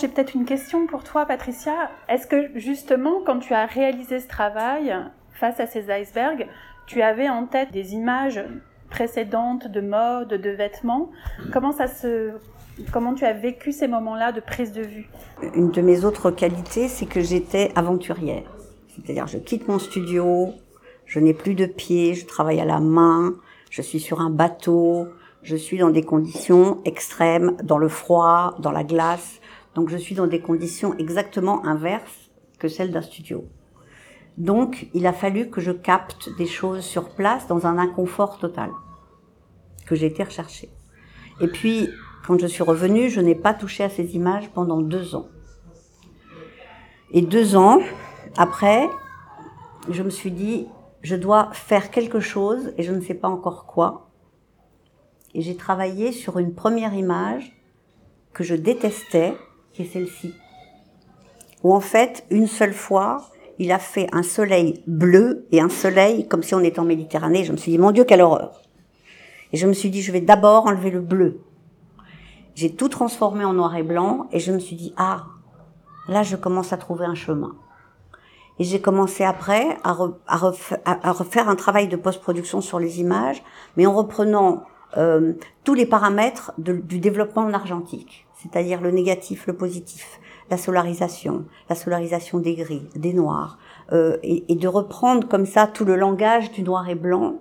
J'ai 0.00 0.08
peut-être 0.08 0.34
une 0.34 0.46
question 0.46 0.86
pour 0.86 1.04
toi, 1.04 1.26
Patricia. 1.26 1.90
Est-ce 2.08 2.26
que 2.26 2.58
justement, 2.58 3.20
quand 3.24 3.38
tu 3.38 3.52
as 3.52 3.66
réalisé 3.66 4.18
ce 4.20 4.26
travail 4.26 4.96
face 5.34 5.60
à 5.60 5.66
ces 5.66 5.90
icebergs, 5.90 6.48
tu 6.86 7.02
avais 7.02 7.28
en 7.28 7.44
tête 7.46 7.70
des 7.72 7.92
images 7.92 8.42
précédentes 8.88 9.68
de 9.68 9.82
mode, 9.82 10.28
de 10.28 10.50
vêtements? 10.50 11.10
Comment 11.52 11.72
ça 11.72 11.86
se 11.86 12.32
Comment 12.92 13.14
tu 13.14 13.24
as 13.24 13.32
vécu 13.32 13.72
ces 13.72 13.88
moments-là 13.88 14.32
de 14.32 14.40
prise 14.40 14.72
de 14.72 14.82
vue? 14.82 15.08
Une 15.54 15.70
de 15.70 15.80
mes 15.80 16.04
autres 16.04 16.30
qualités, 16.30 16.88
c'est 16.88 17.06
que 17.06 17.20
j'étais 17.20 17.70
aventurière. 17.74 18.50
C'est-à-dire, 18.88 19.26
je 19.26 19.38
quitte 19.38 19.68
mon 19.68 19.78
studio, 19.78 20.52
je 21.06 21.20
n'ai 21.20 21.34
plus 21.34 21.54
de 21.54 21.66
pieds, 21.66 22.14
je 22.14 22.26
travaille 22.26 22.60
à 22.60 22.64
la 22.64 22.80
main, 22.80 23.34
je 23.70 23.82
suis 23.82 24.00
sur 24.00 24.20
un 24.20 24.30
bateau, 24.30 25.08
je 25.42 25.56
suis 25.56 25.78
dans 25.78 25.90
des 25.90 26.02
conditions 26.02 26.80
extrêmes, 26.84 27.56
dans 27.62 27.78
le 27.78 27.88
froid, 27.88 28.56
dans 28.58 28.72
la 28.72 28.84
glace. 28.84 29.40
Donc, 29.74 29.88
je 29.88 29.96
suis 29.96 30.14
dans 30.14 30.26
des 30.26 30.40
conditions 30.40 30.96
exactement 30.98 31.64
inverses 31.64 32.30
que 32.58 32.68
celles 32.68 32.90
d'un 32.90 33.02
studio. 33.02 33.44
Donc, 34.36 34.88
il 34.94 35.06
a 35.06 35.12
fallu 35.12 35.48
que 35.48 35.60
je 35.60 35.72
capte 35.72 36.30
des 36.38 36.46
choses 36.46 36.80
sur 36.80 37.10
place 37.10 37.46
dans 37.46 37.66
un 37.66 37.78
inconfort 37.78 38.38
total 38.38 38.70
que 39.86 39.94
j'ai 39.94 40.06
été 40.06 40.22
rechercher. 40.22 40.68
Et 41.40 41.46
puis, 41.46 41.88
quand 42.26 42.38
je 42.38 42.46
suis 42.46 42.62
revenue, 42.62 43.08
je 43.08 43.20
n'ai 43.20 43.34
pas 43.34 43.54
touché 43.54 43.84
à 43.84 43.88
ces 43.88 44.14
images 44.14 44.50
pendant 44.50 44.80
deux 44.80 45.14
ans. 45.14 45.28
Et 47.12 47.22
deux 47.22 47.56
ans 47.56 47.80
après, 48.36 48.88
je 49.88 50.02
me 50.02 50.10
suis 50.10 50.30
dit, 50.30 50.66
je 51.02 51.16
dois 51.16 51.50
faire 51.52 51.90
quelque 51.90 52.20
chose 52.20 52.72
et 52.76 52.82
je 52.82 52.92
ne 52.92 53.00
sais 53.00 53.14
pas 53.14 53.28
encore 53.28 53.66
quoi. 53.66 54.10
Et 55.34 55.42
j'ai 55.42 55.56
travaillé 55.56 56.12
sur 56.12 56.38
une 56.38 56.54
première 56.54 56.94
image 56.94 57.56
que 58.32 58.44
je 58.44 58.54
détestais 58.54 59.34
qui 59.72 59.82
est 59.82 59.86
celle-ci. 59.86 60.34
Où 61.62 61.74
en 61.74 61.80
fait, 61.80 62.24
une 62.30 62.46
seule 62.46 62.72
fois, 62.72 63.28
il 63.58 63.72
a 63.72 63.78
fait 63.78 64.06
un 64.12 64.22
soleil 64.22 64.82
bleu 64.86 65.46
et 65.52 65.60
un 65.60 65.68
soleil 65.68 66.26
comme 66.26 66.42
si 66.42 66.54
on 66.54 66.60
était 66.60 66.80
en 66.80 66.84
Méditerranée. 66.84 67.44
Je 67.44 67.52
me 67.52 67.56
suis 67.56 67.72
dit, 67.72 67.78
mon 67.78 67.90
Dieu, 67.90 68.04
quelle 68.04 68.22
horreur. 68.22 68.62
Et 69.52 69.56
je 69.56 69.66
me 69.66 69.72
suis 69.72 69.90
dit, 69.90 70.02
je 70.02 70.12
vais 70.12 70.20
d'abord 70.20 70.66
enlever 70.66 70.90
le 70.90 71.00
bleu. 71.00 71.40
J'ai 72.54 72.74
tout 72.74 72.88
transformé 72.88 73.44
en 73.44 73.52
noir 73.52 73.74
et 73.76 73.82
blanc 73.82 74.28
et 74.32 74.40
je 74.40 74.52
me 74.52 74.58
suis 74.58 74.76
dit, 74.76 74.92
ah, 74.96 75.26
là, 76.08 76.22
je 76.22 76.36
commence 76.36 76.72
à 76.72 76.76
trouver 76.76 77.06
un 77.06 77.14
chemin. 77.14 77.54
Et 78.58 78.64
j'ai 78.64 78.80
commencé 78.80 79.24
après 79.24 79.78
à, 79.84 79.92
refaire 79.92 81.48
un 81.48 81.56
travail 81.56 81.88
de 81.88 81.96
post-production 81.96 82.60
sur 82.60 82.78
les 82.78 83.00
images, 83.00 83.42
mais 83.76 83.86
en 83.86 83.94
reprenant 83.94 84.64
euh, 84.98 85.32
tous 85.64 85.72
les 85.72 85.86
paramètres 85.86 86.52
du 86.58 86.98
développement 86.98 87.42
en 87.42 87.54
argentique, 87.54 88.26
c'est-à-dire 88.34 88.82
le 88.82 88.90
négatif, 88.90 89.46
le 89.46 89.54
positif, 89.56 90.20
la 90.50 90.58
solarisation, 90.58 91.46
la 91.68 91.76
solarisation 91.76 92.38
des 92.38 92.54
gris, 92.54 92.82
des 92.96 93.14
noirs, 93.14 93.58
euh, 93.92 94.18
et, 94.22 94.54
de 94.54 94.68
reprendre 94.68 95.26
comme 95.28 95.46
ça 95.46 95.66
tout 95.66 95.84
le 95.84 95.96
langage 95.96 96.50
du 96.52 96.62
noir 96.62 96.88
et 96.88 96.94
blanc, 96.94 97.36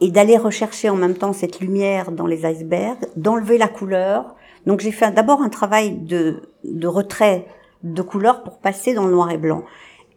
et 0.00 0.10
d'aller 0.10 0.36
rechercher 0.36 0.90
en 0.90 0.96
même 0.96 1.16
temps 1.16 1.32
cette 1.32 1.60
lumière 1.60 2.12
dans 2.12 2.26
les 2.26 2.44
icebergs, 2.44 3.08
d'enlever 3.16 3.58
la 3.58 3.68
couleur. 3.68 4.34
Donc 4.66 4.80
j'ai 4.80 4.92
fait 4.92 5.12
d'abord 5.12 5.42
un 5.42 5.48
travail 5.48 5.98
de, 5.98 6.42
de 6.64 6.86
retrait 6.86 7.46
de 7.82 8.02
couleur 8.02 8.42
pour 8.42 8.58
passer 8.58 8.94
dans 8.94 9.04
le 9.04 9.12
noir 9.12 9.30
et 9.30 9.38
blanc. 9.38 9.64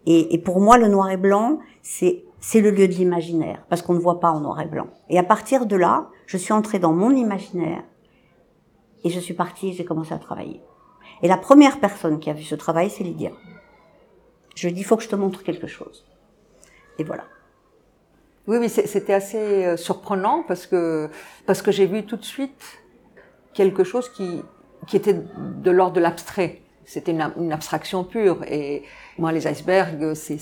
Et, 0.05 0.33
et 0.33 0.37
pour 0.37 0.61
moi, 0.61 0.77
le 0.77 0.87
noir 0.87 1.09
et 1.11 1.17
blanc, 1.17 1.59
c'est 1.81 2.23
c'est 2.39 2.61
le 2.61 2.69
lieu 2.69 2.87
de 2.87 2.93
l'imaginaire, 2.93 3.65
parce 3.67 3.81
qu'on 3.81 3.95
ne 3.95 3.99
voit 3.99 4.19
pas 4.19 4.29
en 4.29 4.39
noir 4.39 4.61
et 4.61 4.67
blanc. 4.67 4.87
Et 5.09 5.17
à 5.17 5.23
partir 5.23 5.65
de 5.65 5.75
là, 5.75 6.07
je 6.27 6.37
suis 6.37 6.53
entrée 6.53 6.79
dans 6.79 6.93
mon 6.93 7.11
imaginaire, 7.11 7.83
et 9.03 9.09
je 9.09 9.19
suis 9.19 9.33
partie 9.33 9.73
j'ai 9.73 9.85
commencé 9.85 10.13
à 10.13 10.17
travailler. 10.17 10.61
Et 11.23 11.27
la 11.27 11.37
première 11.37 11.79
personne 11.79 12.19
qui 12.19 12.29
a 12.29 12.33
vu 12.33 12.43
ce 12.43 12.55
travail, 12.55 12.89
c'est 12.89 13.03
Lydia. 13.03 13.31
Je 14.55 14.67
lui 14.67 14.71
ai 14.71 14.75
dit, 14.75 14.81
il 14.81 14.83
faut 14.83 14.97
que 14.97 15.03
je 15.03 15.09
te 15.09 15.15
montre 15.15 15.43
quelque 15.43 15.67
chose. 15.67 16.05
Et 16.99 17.03
voilà. 17.03 17.23
Oui, 18.47 18.57
oui, 18.59 18.69
c'était 18.69 19.13
assez 19.13 19.65
euh, 19.65 19.75
surprenant 19.75 20.43
parce 20.47 20.65
que, 20.67 21.09
parce 21.45 21.61
que 21.61 21.69
j'ai 21.71 21.85
vu 21.85 22.05
tout 22.05 22.15
de 22.15 22.23
suite 22.23 22.79
quelque 23.53 23.83
chose 23.83 24.09
qui, 24.09 24.41
qui 24.87 24.95
était 24.95 25.15
de 25.15 25.71
l'ordre 25.71 25.95
de 25.95 25.99
l'abstrait. 25.99 26.61
C'était 26.85 27.11
une, 27.11 27.51
abstraction 27.51 28.05
pure. 28.05 28.39
Et 28.49 28.83
moi, 29.17 29.33
les 29.33 29.45
icebergs, 29.47 30.13
c'est 30.13 30.37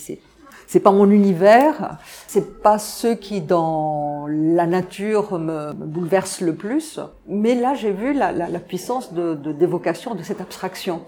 c'est 0.68 0.80
pas 0.80 0.91
mon 0.91 1.12
univers, 1.12 2.00
c'est 2.26 2.63
pas 2.63 2.80
ceux 2.80 3.13
qui 3.13 3.41
dans 3.41 4.26
la 4.28 4.65
nature 4.65 5.38
me, 5.38 5.74
bouleversent 5.74 6.41
le 6.41 6.56
plus, 6.56 7.00
mais 7.28 7.54
là 7.54 7.76
j'ai 7.76 7.91
vu 7.91 8.13
la, 8.13 8.32
la, 8.32 8.60
puissance 8.60 9.13
de, 9.13 9.36
d'évocation 9.36 10.15
de, 10.15 10.24
cette 10.24 10.41
abstraction. 10.41 11.04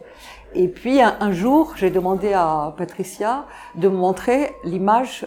Et 0.53 0.67
puis 0.67 1.01
un 1.01 1.31
jour, 1.31 1.73
j'ai 1.75 1.89
demandé 1.89 2.33
à 2.33 2.75
Patricia 2.77 3.45
de 3.73 3.87
me 3.87 3.97
montrer 3.97 4.51
l'image 4.63 5.25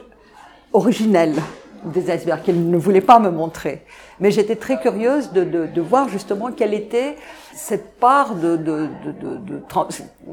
originelle 0.72 1.34
des 1.84 2.10
icebergs 2.10 2.42
qu'elle 2.42 2.68
ne 2.68 2.76
voulait 2.76 3.00
pas 3.00 3.18
me 3.18 3.30
montrer. 3.30 3.82
Mais 4.18 4.30
j'étais 4.30 4.56
très 4.56 4.78
curieuse 4.80 5.32
de, 5.32 5.44
de, 5.44 5.66
de, 5.66 5.80
voir 5.80 6.08
justement 6.08 6.52
quelle 6.52 6.74
était 6.74 7.16
cette 7.54 7.98
part 7.98 8.34
de... 8.34 8.56
de, 8.56 8.88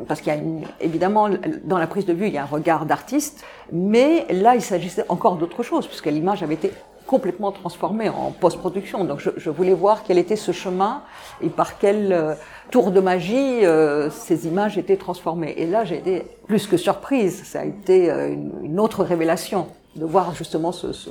parce 0.07 0.21
qu'il 0.21 0.33
y 0.33 0.35
a 0.35 0.39
évidemment, 0.81 1.29
dans 1.63 1.77
la 1.77 1.87
prise 1.87 2.05
de 2.05 2.13
vue, 2.13 2.27
il 2.27 2.33
y 2.33 2.37
a 2.37 2.43
un 2.43 2.45
regard 2.45 2.85
d'artiste, 2.85 3.43
mais 3.71 4.25
là, 4.29 4.55
il 4.55 4.61
s'agissait 4.61 5.05
encore 5.09 5.37
d'autre 5.37 5.63
chose, 5.63 5.87
puisque 5.87 6.07
l'image 6.07 6.43
avait 6.43 6.55
été 6.55 6.71
complètement 7.05 7.53
transformée 7.53 8.09
en 8.09 8.31
post-production. 8.31 9.05
Donc 9.05 9.19
je, 9.19 9.29
je, 9.37 9.49
voulais 9.49 9.73
voir 9.73 10.03
quel 10.05 10.17
était 10.17 10.35
ce 10.35 10.51
chemin 10.51 11.03
et 11.41 11.47
par 11.47 11.79
quel 11.79 12.11
euh, 12.11 12.33
tour 12.69 12.91
de 12.91 12.99
magie 12.99 13.65
euh, 13.65 14.09
ces 14.09 14.45
images 14.45 14.77
étaient 14.77 14.97
transformées. 14.97 15.53
Et 15.57 15.65
là, 15.65 15.85
j'ai 15.85 15.97
été 15.97 16.23
plus 16.47 16.67
que 16.67 16.75
surprise. 16.75 17.43
Ça 17.45 17.61
a 17.61 17.65
été 17.65 18.11
euh, 18.11 18.33
une, 18.33 18.51
une 18.61 18.79
autre 18.81 19.05
révélation 19.05 19.67
de 19.97 20.05
voir 20.05 20.33
justement 20.33 20.71
ce, 20.71 20.93
ce, 20.93 21.09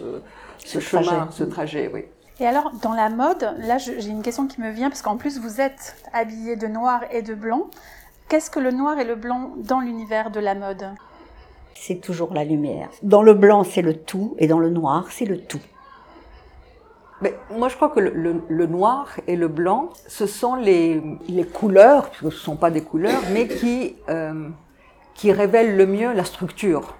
ce, 0.64 0.78
chemin, 0.78 1.28
ce 1.30 1.44
trajet, 1.44 1.90
oui. 1.92 2.04
Et 2.38 2.46
alors, 2.46 2.70
dans 2.82 2.92
la 2.92 3.08
mode, 3.08 3.54
là, 3.58 3.78
j'ai 3.78 4.08
une 4.08 4.22
question 4.22 4.46
qui 4.46 4.60
me 4.60 4.70
vient, 4.70 4.90
parce 4.90 5.02
qu'en 5.02 5.16
plus, 5.16 5.38
vous 5.40 5.60
êtes 5.60 5.96
habillé 6.12 6.56
de 6.56 6.66
noir 6.66 7.00
et 7.10 7.22
de 7.22 7.34
blanc. 7.34 7.68
Qu'est-ce 8.28 8.50
que 8.50 8.60
le 8.60 8.72
noir 8.72 8.98
et 8.98 9.04
le 9.04 9.14
blanc 9.14 9.52
dans 9.56 9.80
l'univers 9.80 10.30
de 10.30 10.40
la 10.40 10.54
mode? 10.54 10.90
C'est 11.74 12.00
toujours 12.00 12.34
la 12.34 12.44
lumière. 12.44 12.90
Dans 13.02 13.22
le 13.22 13.34
blanc, 13.34 13.64
c'est 13.64 13.82
le 13.82 13.94
tout, 13.94 14.34
et 14.38 14.46
dans 14.46 14.58
le 14.58 14.68
noir, 14.68 15.06
c'est 15.10 15.24
le 15.24 15.38
tout. 15.38 15.60
Mais 17.22 17.34
moi, 17.56 17.68
je 17.68 17.76
crois 17.76 17.88
que 17.88 18.00
le, 18.00 18.10
le, 18.10 18.42
le, 18.48 18.66
noir 18.66 19.08
et 19.26 19.36
le 19.36 19.48
blanc, 19.48 19.88
ce 20.06 20.26
sont 20.26 20.56
les, 20.56 21.02
les 21.28 21.44
couleurs, 21.44 22.10
puisque 22.10 22.32
ce 22.32 22.38
ne 22.38 22.44
sont 22.44 22.56
pas 22.56 22.70
des 22.70 22.82
couleurs, 22.82 23.22
mais 23.32 23.48
qui, 23.48 23.96
euh, 24.10 24.48
qui 25.14 25.32
révèlent 25.32 25.76
le 25.76 25.86
mieux 25.86 26.12
la 26.12 26.24
structure 26.24 26.94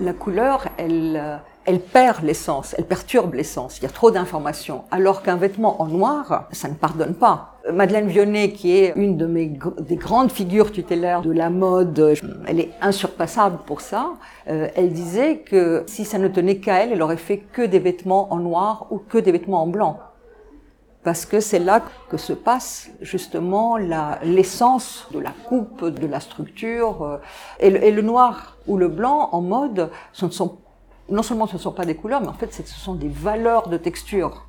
la 0.00 0.12
couleur, 0.12 0.66
elle, 0.78 1.20
euh, 1.20 1.36
elle 1.64 1.80
perd 1.80 2.22
l'essence, 2.22 2.74
elle 2.78 2.84
perturbe 2.84 3.34
l'essence. 3.34 3.78
Il 3.78 3.82
y 3.82 3.86
a 3.86 3.90
trop 3.90 4.10
d'informations. 4.10 4.84
Alors 4.90 5.22
qu'un 5.22 5.36
vêtement 5.36 5.82
en 5.82 5.86
noir, 5.86 6.48
ça 6.52 6.68
ne 6.68 6.74
pardonne 6.74 7.14
pas. 7.14 7.58
Madeleine 7.72 8.06
Vionnet, 8.06 8.52
qui 8.52 8.76
est 8.76 8.92
une 8.94 9.16
de 9.16 9.26
mes 9.26 9.58
des 9.80 9.96
grandes 9.96 10.30
figures 10.30 10.70
tutélaires 10.70 11.22
de 11.22 11.32
la 11.32 11.50
mode, 11.50 12.14
elle 12.46 12.60
est 12.60 12.70
insurpassable 12.80 13.58
pour 13.66 13.80
ça. 13.80 14.12
Euh, 14.48 14.68
elle 14.76 14.92
disait 14.92 15.38
que 15.38 15.82
si 15.86 16.04
ça 16.04 16.18
ne 16.18 16.28
tenait 16.28 16.58
qu'à 16.58 16.84
elle, 16.84 16.92
elle 16.92 17.02
aurait 17.02 17.16
fait 17.16 17.38
que 17.38 17.62
des 17.62 17.80
vêtements 17.80 18.32
en 18.32 18.36
noir 18.36 18.86
ou 18.90 18.98
que 18.98 19.18
des 19.18 19.32
vêtements 19.32 19.62
en 19.62 19.66
blanc 19.66 19.98
parce 21.06 21.24
que 21.24 21.38
c'est 21.38 21.60
là 21.60 21.84
que 22.08 22.16
se 22.16 22.32
passe 22.32 22.90
justement 23.00 23.76
l'essence 23.76 25.06
de 25.12 25.20
la 25.20 25.30
coupe, 25.30 25.84
de 25.84 26.04
la 26.04 26.18
structure. 26.18 27.02
Euh, 27.04 27.18
et 27.60 27.92
le, 27.92 28.02
noir 28.02 28.56
ou 28.66 28.76
le 28.76 28.88
blanc 28.88 29.28
en 29.30 29.40
mode, 29.40 29.92
non 31.08 31.22
seulement 31.22 31.46
ce 31.46 31.54
ne 31.54 31.60
sont 31.60 31.70
pas 31.70 31.84
des 31.84 31.94
couleurs, 31.94 32.22
mais 32.22 32.26
en 32.26 32.32
fait 32.32 32.52
ce 32.52 32.64
sont 32.64 32.96
des 32.96 33.06
valeurs 33.08 33.68
de 33.68 33.76
texture. 33.76 34.48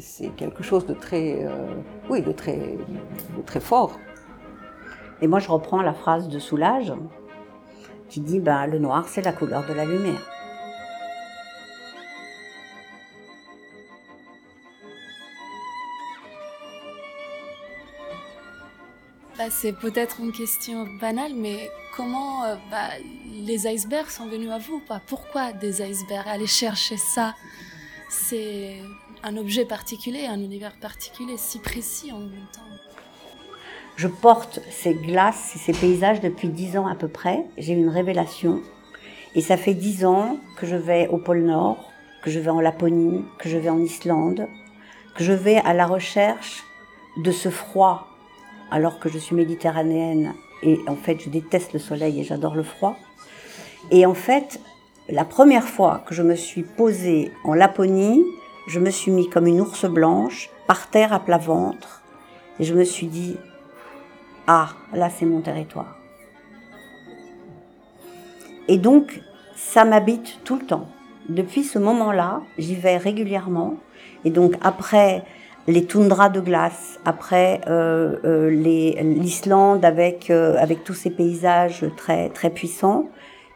C'est 0.00 0.30
quelque 0.30 0.62
chose 0.62 0.86
de 0.86 0.94
très, 0.94 1.44
euh, 1.44 1.66
oui, 2.08 2.22
de 2.22 2.32
très, 2.32 2.78
très 3.44 3.60
fort. 3.60 3.98
Et 5.20 5.26
moi 5.26 5.40
je 5.40 5.50
reprends 5.50 5.82
la 5.82 5.92
phrase 5.92 6.26
de 6.28 6.38
Soulage 6.38 6.94
qui 8.08 8.20
dit 8.20 8.40
ben, 8.40 8.66
le 8.66 8.78
noir 8.78 9.08
c'est 9.08 9.20
la 9.20 9.34
couleur 9.34 9.66
de 9.68 9.74
la 9.74 9.84
lumière. 9.84 10.41
Bah, 19.42 19.48
c'est 19.50 19.72
peut-être 19.72 20.20
une 20.20 20.30
question 20.30 20.86
banale, 21.00 21.32
mais 21.34 21.68
comment 21.96 22.44
euh, 22.44 22.54
bah, 22.70 22.90
les 23.44 23.66
icebergs 23.66 24.08
sont 24.08 24.28
venus 24.28 24.50
à 24.50 24.58
vous 24.58 24.78
pas? 24.78 25.00
Pourquoi 25.08 25.52
des 25.52 25.82
icebergs? 25.82 26.28
Aller 26.28 26.46
chercher 26.46 26.96
ça, 26.96 27.34
c'est 28.08 28.76
un 29.24 29.36
objet 29.36 29.64
particulier, 29.64 30.26
un 30.26 30.38
univers 30.38 30.76
particulier, 30.80 31.36
si 31.38 31.58
précis 31.58 32.12
en 32.12 32.20
même 32.20 32.46
temps. 32.52 32.60
Je 33.96 34.06
porte 34.06 34.60
ces 34.70 34.94
glaces, 34.94 35.54
ces 35.56 35.72
paysages 35.72 36.20
depuis 36.20 36.48
dix 36.48 36.76
ans 36.76 36.86
à 36.86 36.94
peu 36.94 37.08
près. 37.08 37.44
J'ai 37.58 37.72
une 37.72 37.88
révélation. 37.88 38.60
Et 39.34 39.40
ça 39.40 39.56
fait 39.56 39.74
dix 39.74 40.04
ans 40.04 40.38
que 40.56 40.68
je 40.68 40.76
vais 40.76 41.08
au 41.08 41.18
pôle 41.18 41.42
Nord, 41.42 41.90
que 42.22 42.30
je 42.30 42.38
vais 42.38 42.50
en 42.50 42.60
Laponie, 42.60 43.24
que 43.40 43.48
je 43.48 43.58
vais 43.58 43.70
en 43.70 43.80
Islande, 43.80 44.46
que 45.16 45.24
je 45.24 45.32
vais 45.32 45.56
à 45.56 45.74
la 45.74 45.86
recherche 45.86 46.62
de 47.16 47.32
ce 47.32 47.48
froid 47.48 48.11
alors 48.72 48.98
que 48.98 49.08
je 49.10 49.18
suis 49.18 49.36
méditerranéenne 49.36 50.32
et 50.62 50.80
en 50.88 50.96
fait 50.96 51.20
je 51.22 51.28
déteste 51.28 51.74
le 51.74 51.78
soleil 51.78 52.20
et 52.20 52.24
j'adore 52.24 52.54
le 52.54 52.62
froid. 52.62 52.96
Et 53.90 54.06
en 54.06 54.14
fait, 54.14 54.60
la 55.08 55.24
première 55.24 55.68
fois 55.68 56.02
que 56.06 56.14
je 56.14 56.22
me 56.22 56.34
suis 56.34 56.62
posée 56.62 57.30
en 57.44 57.52
Laponie, 57.52 58.24
je 58.68 58.80
me 58.80 58.90
suis 58.90 59.10
mis 59.10 59.28
comme 59.28 59.46
une 59.46 59.60
ours 59.60 59.84
blanche 59.84 60.48
par 60.66 60.88
terre 60.88 61.12
à 61.12 61.20
plat 61.20 61.38
ventre 61.38 62.02
et 62.58 62.64
je 62.64 62.74
me 62.74 62.84
suis 62.84 63.08
dit 63.08 63.36
ah 64.46 64.70
là 64.94 65.10
c'est 65.10 65.26
mon 65.26 65.42
territoire. 65.42 65.98
Et 68.68 68.78
donc 68.78 69.20
ça 69.54 69.84
m'habite 69.84 70.40
tout 70.44 70.56
le 70.56 70.64
temps. 70.64 70.88
Depuis 71.28 71.62
ce 71.62 71.78
moment-là, 71.78 72.40
j'y 72.56 72.74
vais 72.74 72.96
régulièrement 72.96 73.74
et 74.24 74.30
donc 74.30 74.54
après 74.62 75.24
les 75.66 75.86
toundras 75.86 76.28
de 76.28 76.40
glace, 76.40 76.98
après 77.04 77.60
euh, 77.68 78.16
euh, 78.24 78.50
l'Islande 78.50 79.84
avec 79.84 80.30
euh, 80.30 80.56
avec 80.58 80.82
tous 80.84 80.94
ces 80.94 81.10
paysages 81.10 81.84
très 81.96 82.30
très 82.30 82.50
puissants, 82.50 83.08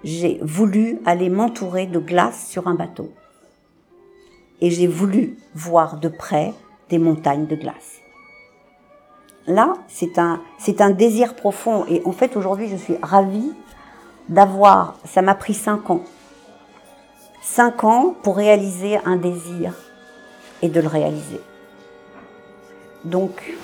j'ai 0.04 0.38
voulu 0.42 1.00
aller 1.04 1.28
m'entourer 1.28 1.86
de 1.86 1.98
glace 1.98 2.46
sur 2.46 2.68
un 2.68 2.74
bateau. 2.74 3.10
Et 4.60 4.70
j'ai 4.70 4.86
voulu 4.86 5.36
voir 5.54 5.98
de 5.98 6.08
près 6.08 6.54
des 6.88 6.98
montagnes 6.98 7.46
de 7.46 7.56
glace. 7.56 8.00
Là, 9.46 9.74
c'est 9.88 10.18
un 10.18 10.40
c'est 10.58 10.80
un 10.80 10.90
désir 10.90 11.34
profond 11.34 11.84
et 11.88 12.02
en 12.04 12.12
fait 12.12 12.36
aujourd'hui 12.36 12.68
je 12.68 12.76
suis 12.76 12.96
ravie 13.02 13.52
d'avoir. 14.28 14.96
Ça 15.04 15.22
m'a 15.22 15.34
pris 15.34 15.54
cinq 15.54 15.90
ans. 15.90 16.02
Cinq 17.42 17.84
ans 17.84 18.14
pour 18.22 18.36
réaliser 18.36 18.98
un 19.04 19.16
désir 19.16 19.74
et 20.62 20.68
de 20.68 20.80
le 20.80 20.88
réaliser. 20.88 21.40
Donc, 23.06 23.54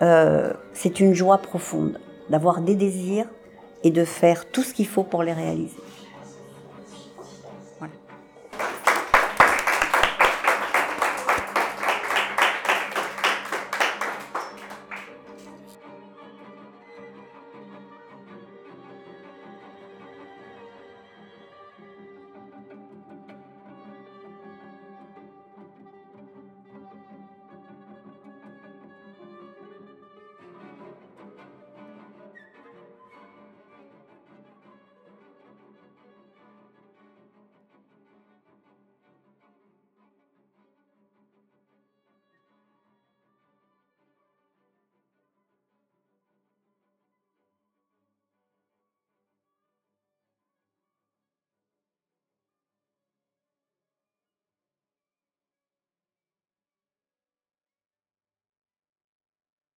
euh, 0.00 0.52
c'est 0.72 1.00
une 1.00 1.12
joie 1.12 1.38
profonde 1.38 1.98
d'avoir 2.30 2.62
des 2.62 2.74
désirs 2.74 3.26
et 3.84 3.90
de 3.90 4.04
faire 4.04 4.46
tout 4.50 4.62
ce 4.62 4.72
qu'il 4.72 4.86
faut 4.86 5.02
pour 5.02 5.22
les 5.22 5.34
réaliser. 5.34 5.76